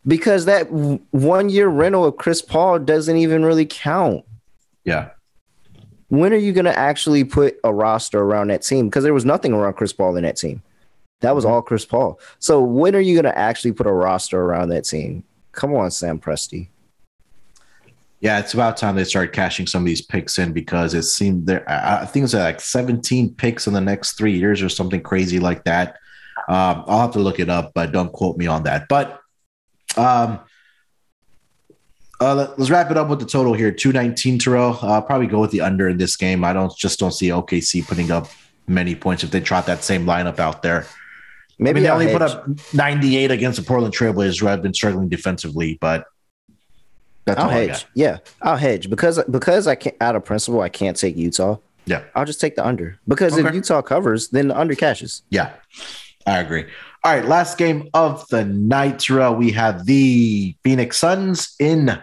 [0.07, 4.25] Because that one year rental of Chris Paul doesn't even really count
[4.85, 5.11] yeah.
[6.09, 8.89] when are you going to actually put a roster around that team?
[8.89, 10.62] Because there was nothing around Chris Paul in that team.
[11.21, 11.55] That was mm-hmm.
[11.55, 12.19] all Chris Paul.
[12.39, 15.25] So when are you going to actually put a roster around that team?
[15.53, 16.69] Come on, Sam Presti.
[18.21, 21.47] Yeah, it's about time they start cashing some of these picks in because it seemed
[21.47, 21.64] there.
[21.71, 25.64] I think it's like 17 picks in the next three years or something crazy like
[25.64, 25.99] that.
[26.49, 28.89] Um, I'll have to look it up, but don't quote me on that.
[28.89, 29.21] But
[29.97, 30.41] um,
[32.21, 34.39] uh, let, us wrap it up with the total here: 219.
[34.41, 36.45] Terrell, uh, probably go with the under in this game.
[36.45, 38.29] I don't just don't see OKC putting up
[38.66, 40.87] many points if they trot that same lineup out there.
[41.61, 44.62] Maybe I mean, they I'll only put up 98 against the Portland Trailblazers, who have
[44.62, 46.07] been struggling defensively, but
[47.29, 47.87] that's I'll hedge.
[47.95, 51.59] Yeah, I'll hedge because because I can't out of principle I can't take Utah.
[51.87, 52.05] Yeah.
[52.14, 55.22] I'll just take the under because if Utah covers, then the under cashes.
[55.31, 55.55] Yeah,
[56.26, 56.66] I agree.
[57.05, 59.35] All right, last game of the night, Terrell.
[59.35, 61.99] We have the Phoenix Suns in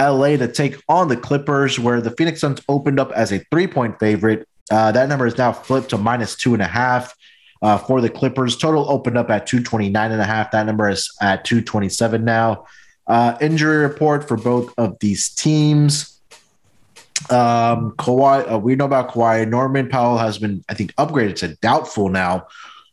[0.00, 3.66] LA to take on the Clippers, where the Phoenix Suns opened up as a three
[3.66, 4.48] point favorite.
[4.70, 7.14] Uh, that number is now flipped to minus two and a half
[7.62, 8.56] uh, for the Clippers.
[8.56, 10.50] Total opened up at 229 and a half.
[10.52, 12.66] That number is at 227 now.
[13.08, 16.20] Uh, injury report for both of these teams.
[17.30, 19.48] Um, Kawhi, uh, we know about Kawhi.
[19.48, 22.46] Norman Powell has been, I think, upgraded to doubtful now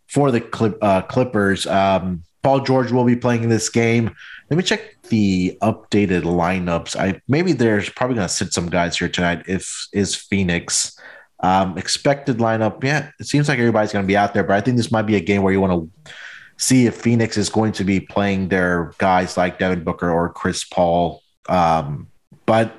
[0.08, 1.68] for the Clip, uh, Clippers.
[1.68, 4.16] Um, Paul George will be playing in this game.
[4.50, 6.96] Let me check the updated lineups.
[6.96, 9.44] I maybe there's probably going to sit some guys here tonight.
[9.48, 10.98] If is Phoenix
[11.40, 12.84] um, expected lineup?
[12.84, 15.08] Yeah, it seems like everybody's going to be out there, but I think this might
[15.08, 15.74] be a game where you want
[16.06, 16.12] to
[16.58, 20.64] see if Phoenix is going to be playing their guys like Devin Booker or Chris
[20.64, 21.22] Paul.
[21.50, 22.08] Um,
[22.46, 22.74] but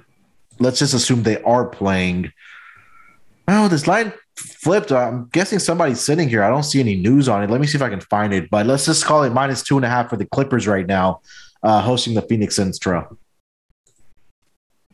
[0.58, 2.32] let's just assume they are playing.
[3.48, 4.92] Oh, this line flipped.
[4.92, 6.42] I'm guessing somebody's sitting here.
[6.42, 7.50] I don't see any news on it.
[7.50, 8.50] Let me see if I can find it.
[8.50, 11.20] But let's just call it minus two and a half for the Clippers right now,
[11.62, 12.58] uh, hosting the Phoenix.
[12.78, 13.18] Terrell.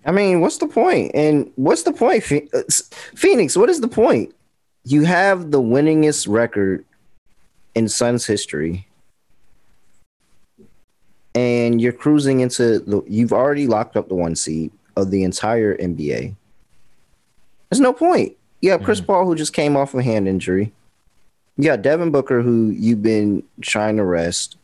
[0.04, 1.12] I mean, what's the point?
[1.14, 2.24] And what's the point?
[2.52, 2.62] Uh,
[3.14, 4.34] Phoenix, what is the point?
[4.84, 6.84] You have the winningest record
[7.74, 8.86] in Suns history.
[11.34, 15.76] And you're cruising into the you've already locked up the one seed of the entire
[15.76, 16.34] NBA.
[17.70, 18.36] There's no point.
[18.60, 19.06] You have Chris mm-hmm.
[19.06, 20.72] Paul who just came off a hand injury.
[21.56, 24.56] You got Devin Booker who you've been trying to rest.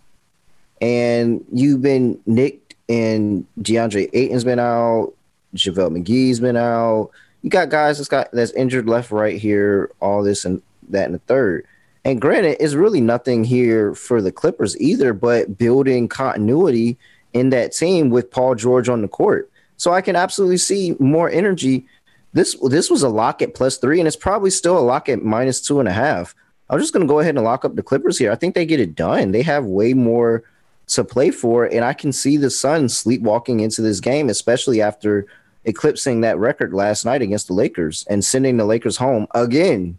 [0.80, 5.12] And you've been nicked and DeAndre Ayton's been out.
[5.54, 7.10] JaVale McGee's been out.
[7.42, 11.14] You got guys that's got that's injured left, right here, all this and that and
[11.14, 11.66] the third.
[12.04, 16.96] And granted, it's really nothing here for the Clippers either, but building continuity
[17.32, 19.50] in that team with Paul George on the court.
[19.76, 21.86] So I can absolutely see more energy.
[22.32, 25.22] This this was a lock at plus three, and it's probably still a lock at
[25.22, 26.34] minus two and a half.
[26.70, 28.32] I'm just gonna go ahead and lock up the Clippers here.
[28.32, 29.32] I think they get it done.
[29.32, 30.44] They have way more
[30.88, 35.26] to play for, and I can see the Suns sleepwalking into this game, especially after
[35.64, 39.98] eclipsing that record last night against the Lakers and sending the Lakers home again.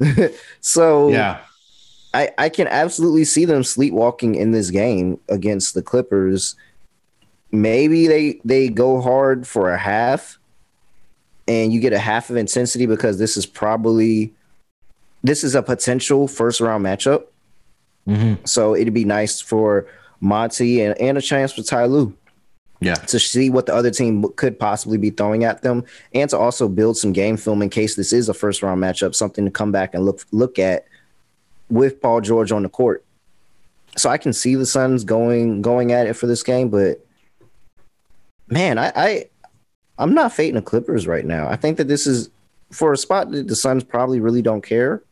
[0.60, 1.40] so Yeah,
[2.14, 6.56] I, I can absolutely see them sleepwalking in this game against the Clippers.
[7.50, 10.38] Maybe they they go hard for a half
[11.48, 14.32] and you get a half of intensity because this is probably
[15.22, 17.24] this is a potential first round matchup.
[18.08, 18.46] Mhm.
[18.48, 19.86] So it'd be nice for
[20.20, 22.14] Monty and, and a chance for Ty Lue.
[22.82, 22.94] Yeah.
[22.94, 26.68] To see what the other team could possibly be throwing at them, and to also
[26.68, 29.72] build some game film in case this is a first round matchup, something to come
[29.72, 30.86] back and look look at
[31.68, 33.04] with Paul George on the court.
[33.96, 37.04] So I can see the Suns going going at it for this game, but
[38.48, 39.24] man, I, I
[39.98, 41.48] I'm not fading the Clippers right now.
[41.48, 42.30] I think that this is
[42.70, 45.02] for a spot that the Suns probably really don't care.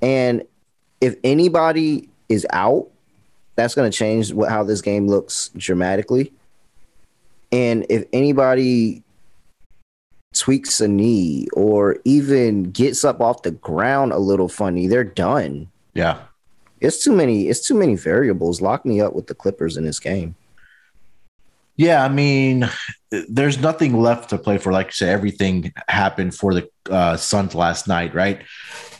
[0.00, 0.42] And
[1.00, 2.88] if anybody is out,
[3.54, 6.32] that's going to change what, how this game looks dramatically.
[7.52, 9.02] And if anybody
[10.34, 15.68] tweaks a knee or even gets up off the ground a little funny, they're done.
[15.94, 16.22] Yeah.
[16.80, 17.48] It's too many.
[17.48, 18.60] It's too many variables.
[18.60, 20.34] Lock me up with the Clippers in this game.
[21.76, 22.68] Yeah, I mean,
[23.10, 24.72] there's nothing left to play for.
[24.72, 28.42] Like you said, everything happened for the uh, Suns last night, right?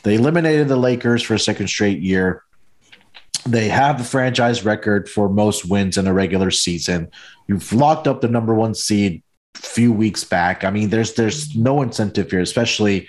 [0.03, 2.43] They eliminated the Lakers for a second straight year.
[3.45, 7.09] They have the franchise record for most wins in a regular season.
[7.47, 9.21] You've locked up the number one seed
[9.55, 10.63] a few weeks back.
[10.63, 13.07] I mean, there's there's no incentive here, especially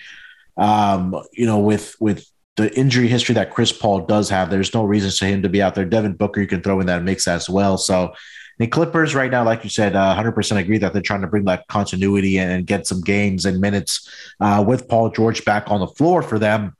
[0.57, 2.27] um, you know, with with
[2.57, 4.51] the injury history that Chris Paul does have.
[4.51, 5.85] There's no reason for him to be out there.
[5.85, 7.77] Devin Booker, you can throw in that mix as well.
[7.77, 8.15] So
[8.59, 11.45] the Clippers right now, like you said, uh, 100% agree that they're trying to bring
[11.47, 14.09] that continuity and get some games and minutes
[14.41, 16.77] uh, with Paul George back on the floor for them.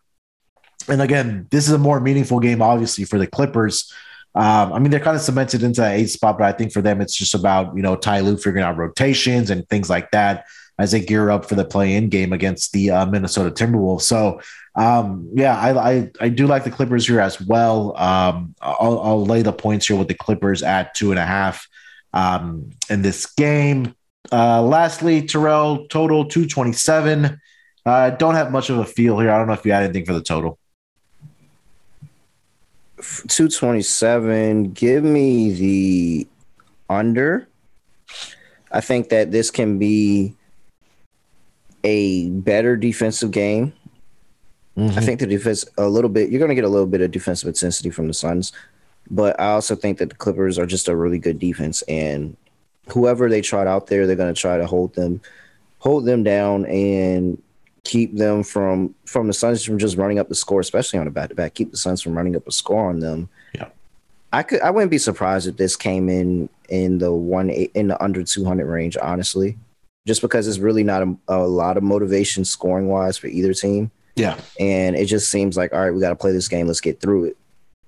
[0.89, 3.93] And again, this is a more meaningful game, obviously, for the Clippers.
[4.35, 6.83] Um, I mean, they're kind of cemented into that eight spot, but I think for
[6.83, 10.47] them, it's just about, you know, Ty Lue figuring out rotations and things like that
[10.77, 14.03] as they gear up for the play-in game against the uh, Minnesota Timberwolves.
[14.03, 14.41] So,
[14.75, 17.97] um, yeah, I, I, I do like the Clippers here as well.
[17.97, 21.69] Um, I'll, I'll lay the points here with the Clippers at two and a half
[22.13, 23.95] um, in this game.
[24.33, 27.41] Uh, lastly, Terrell total two twenty seven.
[27.87, 29.31] Uh, don't have much of a feel here.
[29.31, 30.59] I don't know if you had anything for the total.
[33.29, 34.73] 227.
[34.73, 36.27] Give me the
[36.89, 37.49] under.
[38.71, 40.35] I think that this can be
[41.85, 43.73] a better defensive game.
[44.77, 44.99] Mm-hmm.
[44.99, 46.31] I think the defense a little bit.
[46.31, 48.53] You're going to get a little bit of defensive intensity from the Suns,
[49.11, 52.37] but I also think that the Clippers are just a really good defense, and
[52.89, 55.21] whoever they trot out there, they're going to try to hold them,
[55.79, 57.41] hold them down, and
[57.85, 61.11] keep them from from the Suns from just running up the score, especially on a
[61.11, 61.55] back to back.
[61.55, 63.29] Keep the Suns from running up a score on them.
[63.55, 63.69] Yeah,
[64.33, 64.61] I could.
[64.61, 68.45] I wouldn't be surprised if this came in in the one in the under two
[68.45, 68.97] hundred range.
[69.01, 69.57] Honestly,
[70.07, 73.91] just because it's really not a, a lot of motivation scoring wise for either team.
[74.17, 74.39] Yeah.
[74.61, 76.69] And it just seems like, all right, we got to play this game.
[76.69, 77.37] Let's get through it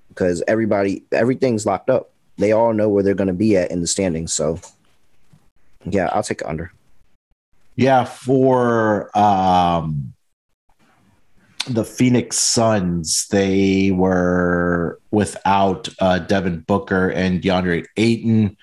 [0.08, 2.10] because everybody, everything's locked up.
[2.36, 4.32] They all know where they're going to be at in the standings.
[4.32, 4.58] So,
[5.84, 6.72] yeah, I'll take under.
[7.76, 10.14] Yeah, for um,
[11.68, 18.56] the Phoenix Suns, they were without uh, Devin Booker and DeAndre Ayton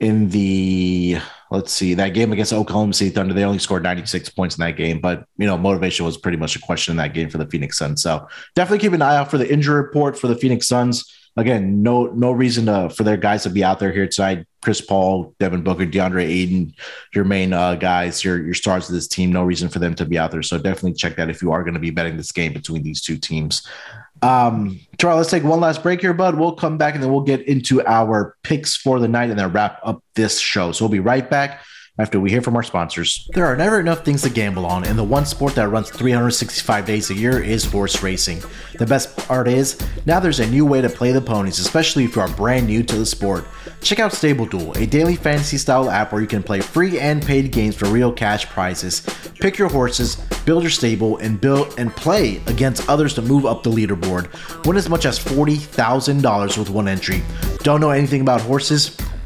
[0.00, 1.18] in the
[1.50, 3.34] let's see that game against Oklahoma City Thunder.
[3.34, 6.54] They only scored 96 points in that game, but you know motivation was pretty much
[6.54, 8.02] a question in that game for the Phoenix Suns.
[8.02, 11.12] So definitely keep an eye out for the injury report for the Phoenix Suns.
[11.38, 14.44] Again, no no reason to, for their guys to be out there here tonight.
[14.60, 16.74] Chris Paul, Devin Booker, DeAndre Ayton,
[17.14, 19.30] your main uh, guys, your your stars of this team.
[19.30, 20.42] No reason for them to be out there.
[20.42, 23.00] So definitely check that if you are going to be betting this game between these
[23.00, 23.64] two teams.
[24.20, 26.34] Um, Charles, let's take one last break here, bud.
[26.34, 29.52] We'll come back and then we'll get into our picks for the night and then
[29.52, 30.72] wrap up this show.
[30.72, 31.60] So we'll be right back
[31.98, 33.28] after we hear from our sponsors.
[33.34, 36.86] There are never enough things to gamble on, and the one sport that runs 365
[36.86, 38.42] days a year is horse racing.
[38.78, 42.14] The best part is, now there's a new way to play the ponies, especially if
[42.14, 43.46] you are brand new to the sport.
[43.80, 47.22] Check out Stable Duel, a daily fantasy style app where you can play free and
[47.22, 49.02] paid games for real cash prizes.
[49.40, 53.62] Pick your horses, build your stable, and build and play against others to move up
[53.62, 54.28] the leaderboard.
[54.66, 57.22] Win as much as $40,000 with one entry.
[57.62, 58.96] Don't know anything about horses?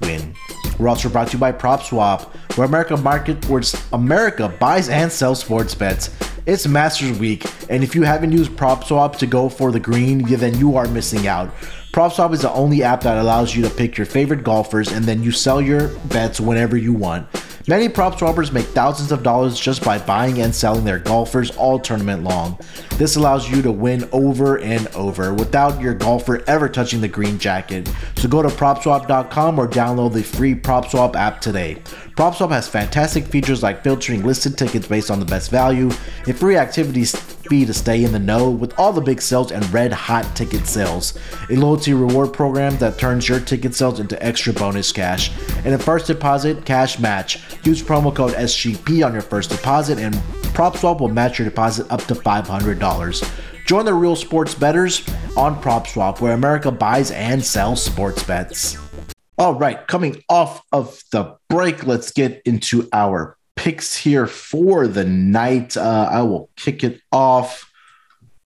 [0.00, 0.34] win.
[0.78, 2.22] We're also brought to you by PropSwap,
[2.56, 6.10] where America market where America buys and sells sports bets.
[6.46, 10.58] It's Masters Week, and if you haven't used PropSwap to go for the green, then
[10.58, 11.54] you are missing out.
[11.92, 15.22] PropSwap is the only app that allows you to pick your favorite golfers and then
[15.22, 17.26] you sell your bets whenever you want.
[17.68, 21.78] Many prop swappers make thousands of dollars just by buying and selling their golfers all
[21.78, 22.58] tournament long.
[22.96, 27.38] This allows you to win over and over without your golfer ever touching the green
[27.38, 27.86] jacket.
[28.16, 31.82] So go to propswap.com or download the free PropSwap app today.
[32.16, 35.90] PropSwap has fantastic features like filtering listed tickets based on the best value
[36.26, 37.14] and free activities
[37.48, 40.66] fee to stay in the know with all the big sales and red hot ticket
[40.66, 41.18] sales.
[41.50, 45.30] A loyalty reward program that turns your ticket sales into extra bonus cash.
[45.64, 47.40] And a first deposit cash match.
[47.68, 50.14] Use promo code SGP on your first deposit and
[50.54, 53.30] PropSwap will match your deposit up to $500.
[53.66, 55.06] Join the real sports betters
[55.36, 58.78] on PropSwap where America buys and sells sports bets.
[59.36, 65.04] All right, coming off of the break, let's get into our picks here for the
[65.04, 65.76] night.
[65.76, 67.70] Uh, I will kick it off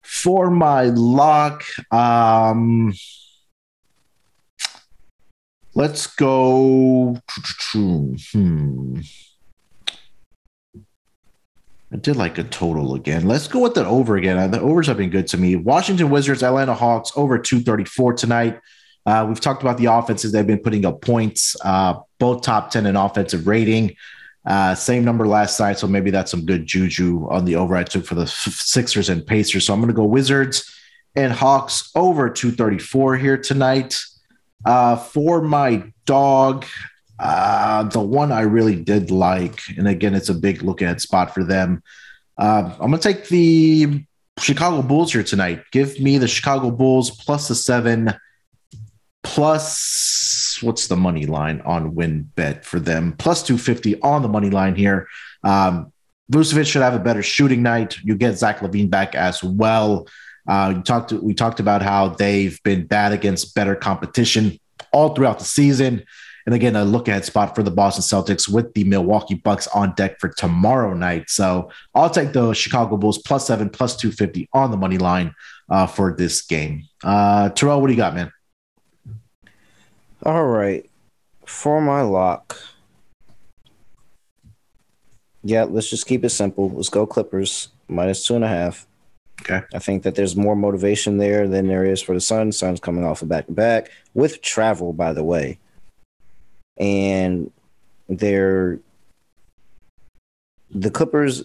[0.02, 1.64] for my lock.
[1.90, 2.92] Um,
[5.76, 7.20] let's go.
[7.72, 9.00] Hmm.
[11.92, 13.28] I did like a total again.
[13.28, 14.50] Let's go with the over again.
[14.50, 15.54] The overs have been good to me.
[15.54, 18.58] Washington Wizards, Atlanta Hawks over 234 tonight.
[19.04, 22.86] Uh, we've talked about the offenses they've been putting up points, uh, both top 10
[22.86, 23.94] in offensive rating.
[24.44, 27.84] Uh, same number last night, so maybe that's some good juju on the over I
[27.84, 29.66] took for the Sixers and Pacers.
[29.66, 30.74] So I'm going to go Wizards
[31.14, 33.96] and Hawks over 234 here tonight.
[34.66, 36.66] Uh, for my dog,
[37.18, 41.32] uh, the one I really did like, and again, it's a big look at spot
[41.32, 41.82] for them.
[42.36, 44.04] Uh, I'm going to take the
[44.38, 45.62] Chicago Bulls here tonight.
[45.70, 48.12] Give me the Chicago Bulls plus the seven
[49.22, 54.76] plus what's the money line on WynnBET for them plus 250 on the money line
[54.76, 55.08] here
[55.42, 55.92] um
[56.30, 57.98] Vucevic should have a better shooting night.
[58.02, 60.08] You get Zach LaVine back as well.
[60.46, 64.58] Uh, talked we talked about how they've been bad against better competition
[64.92, 66.04] all throughout the season.
[66.46, 69.94] And again, a look ahead spot for the Boston Celtics with the Milwaukee Bucks on
[69.94, 71.28] deck for tomorrow night.
[71.28, 75.34] So I'll take the Chicago Bulls plus seven, plus 250 on the money line
[75.68, 76.84] uh, for this game.
[77.02, 78.30] Uh, Terrell, what do you got, man?
[80.22, 80.88] All right.
[81.44, 82.56] For my lock.
[85.42, 86.70] Yeah, let's just keep it simple.
[86.70, 88.86] Let's go Clippers minus two and a half.
[89.42, 89.62] Okay.
[89.74, 92.52] I think that there's more motivation there than there is for the Sun.
[92.52, 95.58] Sun's coming off a back to back with travel, by the way.
[96.78, 97.50] And
[98.08, 98.78] they're
[100.70, 101.44] the Clippers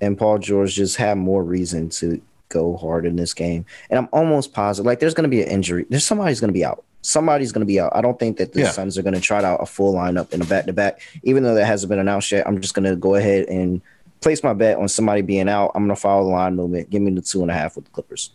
[0.00, 3.64] and Paul George just have more reason to go hard in this game.
[3.88, 5.86] And I'm almost positive like there's gonna be an injury.
[5.88, 7.92] There's somebody's gonna be out somebody's going to be out.
[7.94, 8.70] I don't think that the yeah.
[8.70, 11.42] Suns are going to try out a full lineup in a back to back, even
[11.42, 12.46] though that hasn't been announced yet.
[12.46, 13.82] I'm just going to go ahead and
[14.22, 15.72] place my bet on somebody being out.
[15.74, 16.90] I'm going to follow the line movement.
[16.90, 18.30] Give me the two and a half with the Clippers.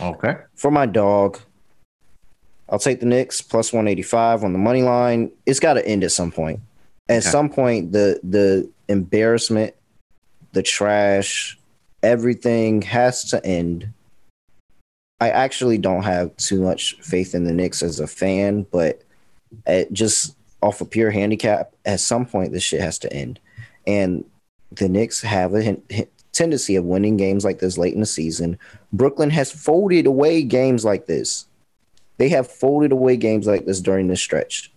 [0.00, 0.36] Okay.
[0.54, 1.38] For my dog,
[2.68, 5.30] I'll take the Knicks plus 185 on the money line.
[5.44, 6.60] It's got to end at some point.
[7.08, 7.28] At okay.
[7.28, 9.74] some point, the the embarrassment,
[10.52, 11.58] the trash,
[12.02, 13.92] everything has to end
[15.20, 19.02] I actually don't have too much faith in the Knicks as a fan, but
[19.66, 23.40] it just off a of pure handicap, at some point this shit has to end.
[23.86, 24.24] And
[24.72, 25.78] the Knicks have a
[26.32, 28.58] tendency of winning games like this late in the season.
[28.92, 31.46] Brooklyn has folded away games like this.
[32.18, 34.72] They have folded away games like this during this stretch.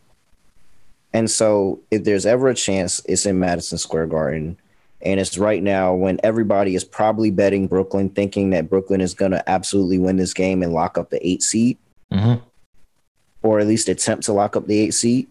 [1.13, 4.57] And so, if there's ever a chance, it's in Madison Square Garden.
[5.01, 9.31] And it's right now when everybody is probably betting Brooklyn, thinking that Brooklyn is going
[9.31, 11.77] to absolutely win this game and lock up the eight seed,
[12.11, 12.43] mm-hmm.
[13.41, 15.27] or at least attempt to lock up the eight seed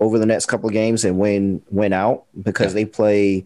[0.00, 2.76] over the next couple of games and win win out because yeah.
[2.76, 3.44] they play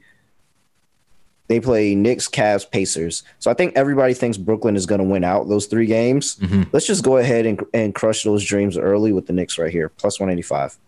[1.48, 3.22] they play Knicks, Cavs, Pacers.
[3.38, 6.36] So I think everybody thinks Brooklyn is going to win out those three games.
[6.36, 6.62] Mm-hmm.
[6.72, 9.88] Let's just go ahead and, and crush those dreams early with the Knicks right here,
[9.88, 10.78] plus 185.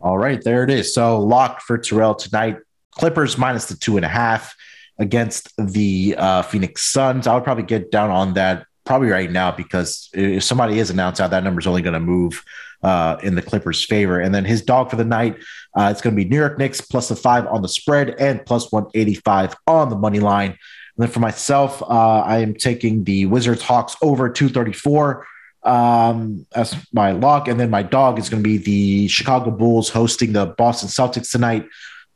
[0.00, 0.94] All right, there it is.
[0.94, 2.58] So lock for Terrell tonight.
[2.92, 4.54] Clippers minus the two and a half
[4.98, 7.26] against the uh, Phoenix Suns.
[7.26, 11.20] I would probably get down on that probably right now because if somebody is announced
[11.20, 12.44] out, that number is only going to move
[12.82, 14.20] uh, in the Clippers' favor.
[14.20, 15.36] And then his dog for the night,
[15.76, 18.44] uh, it's going to be New York Knicks plus the five on the spread and
[18.44, 20.50] plus 185 on the money line.
[20.50, 25.26] And then for myself, uh, I am taking the Wizards Hawks over 234
[25.64, 27.48] um, as my lock.
[27.48, 31.30] And then my dog is going to be the Chicago Bulls hosting the Boston Celtics
[31.30, 31.66] tonight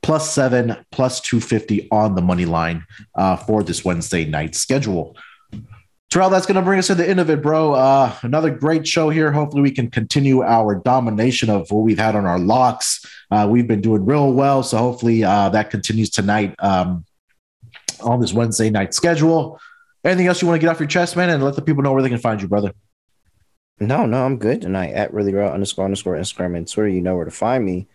[0.02, 2.84] plus seven, plus 250 on the money line
[3.14, 5.16] uh, for this Wednesday night schedule.
[6.12, 7.72] Terrell, that's going to bring us to the end of it, bro.
[7.72, 9.32] Uh, another great show here.
[9.32, 13.02] Hopefully, we can continue our domination of what we've had on our locks.
[13.30, 17.06] Uh, we've been doing real well, so hopefully uh, that continues tonight um,
[18.02, 19.59] on this Wednesday night schedule.
[20.05, 21.94] Anything else you want to get off your chest, man, and let the people know
[21.94, 22.74] where they can find you, brother?
[23.80, 24.90] No, no, I'm good tonight.
[24.93, 27.86] At really real underscore underscore Instagram and Twitter, you know where to find me.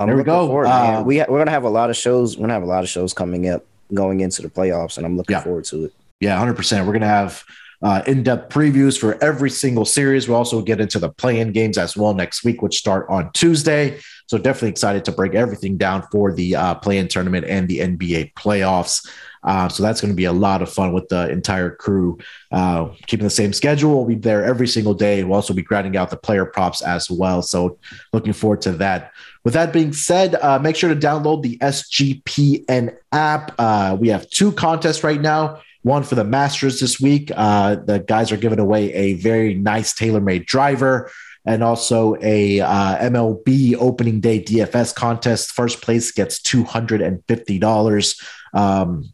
[0.00, 0.46] I'm There we go.
[0.46, 2.38] Forward, uh, we ha- we're gonna have a lot of shows.
[2.38, 5.18] We're gonna have a lot of shows coming up going into the playoffs, and I'm
[5.18, 5.42] looking Yeah.
[5.42, 5.92] forward to it.
[6.20, 6.80] Yeah, 100%.
[6.80, 7.44] We're going to have
[7.82, 10.26] uh, in depth previews for every single series.
[10.26, 13.30] We'll also get into the play in games as well next week, which start on
[13.32, 14.00] Tuesday.
[14.26, 17.80] So, definitely excited to break everything down for the uh, play in tournament and the
[17.80, 19.06] NBA playoffs.
[19.42, 22.16] Uh, so, that's going to be a lot of fun with the entire crew.
[22.50, 23.96] Uh, keeping the same schedule.
[23.96, 25.22] We'll be there every single day.
[25.22, 27.42] We'll also be grinding out the player props as well.
[27.42, 27.78] So,
[28.14, 29.12] looking forward to that.
[29.44, 33.54] With that being said, uh, make sure to download the SGPN app.
[33.58, 35.60] Uh, we have two contests right now.
[35.84, 37.30] One for the Masters this week.
[37.36, 41.10] Uh, the guys are giving away a very nice tailor-made driver
[41.44, 45.52] and also a uh, MLB opening day DFS contest.
[45.52, 48.18] First place gets two hundred and fifty dollars.
[48.54, 49.12] Um,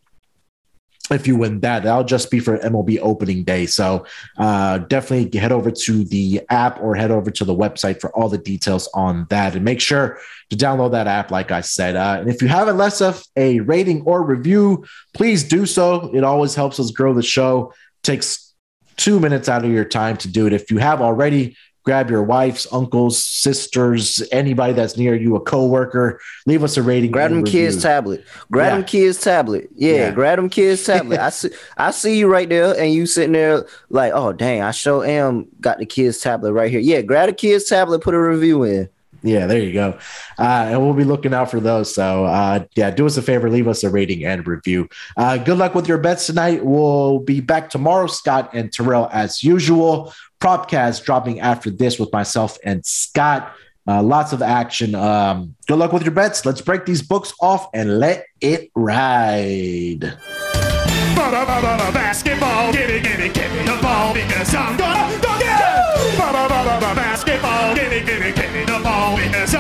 [1.11, 3.67] if you win that, that'll just be for MLB opening day.
[3.67, 4.07] So
[4.39, 8.29] uh, definitely head over to the app or head over to the website for all
[8.29, 9.55] the details on that.
[9.55, 10.19] And make sure
[10.51, 11.97] to download that app, like I said.
[11.97, 14.85] Uh, and if you haven't left us a rating or review,
[15.15, 16.15] please do so.
[16.15, 17.73] It always helps us grow the show.
[18.03, 18.55] takes
[18.97, 20.53] two minutes out of your time to do it.
[20.53, 26.21] If you have already, grab your wife's, uncles, sisters, anybody that's near you, a coworker,
[26.47, 27.11] leave us a rating.
[27.11, 27.67] Grab them review.
[27.67, 28.25] kids tablet.
[28.51, 28.77] Grab Yeah.
[28.77, 29.69] them kids tablet.
[29.75, 30.11] Yeah, Yeah.
[30.13, 31.19] grab them kids tablet.
[31.21, 34.71] I see I see you right there and you sitting there like, oh dang, I
[34.73, 36.81] sure am got the kids tablet right here.
[36.81, 38.89] Yeah, grab the kids tablet, put a review in.
[39.23, 39.99] Yeah, there you go.
[40.39, 41.95] Uh, and we'll be looking out for those.
[41.95, 44.89] So, uh, yeah, do us a favor, leave us a rating and review.
[45.17, 46.65] Uh, good luck with your bets tonight.
[46.65, 50.13] We'll be back tomorrow, Scott and Terrell, as usual.
[50.41, 53.55] Propcast dropping after this with myself and Scott.
[53.87, 54.95] Uh, lots of action.
[54.95, 56.47] Um, good luck with your bets.
[56.47, 60.17] Let's break these books off and let it ride.
[61.93, 66.19] Basketball, give me, give me, give me the ball because I'm gonna dunk it.
[66.19, 69.55] Ba-ba-ba-ba-ba, Basketball, give me, give me, give me the ball because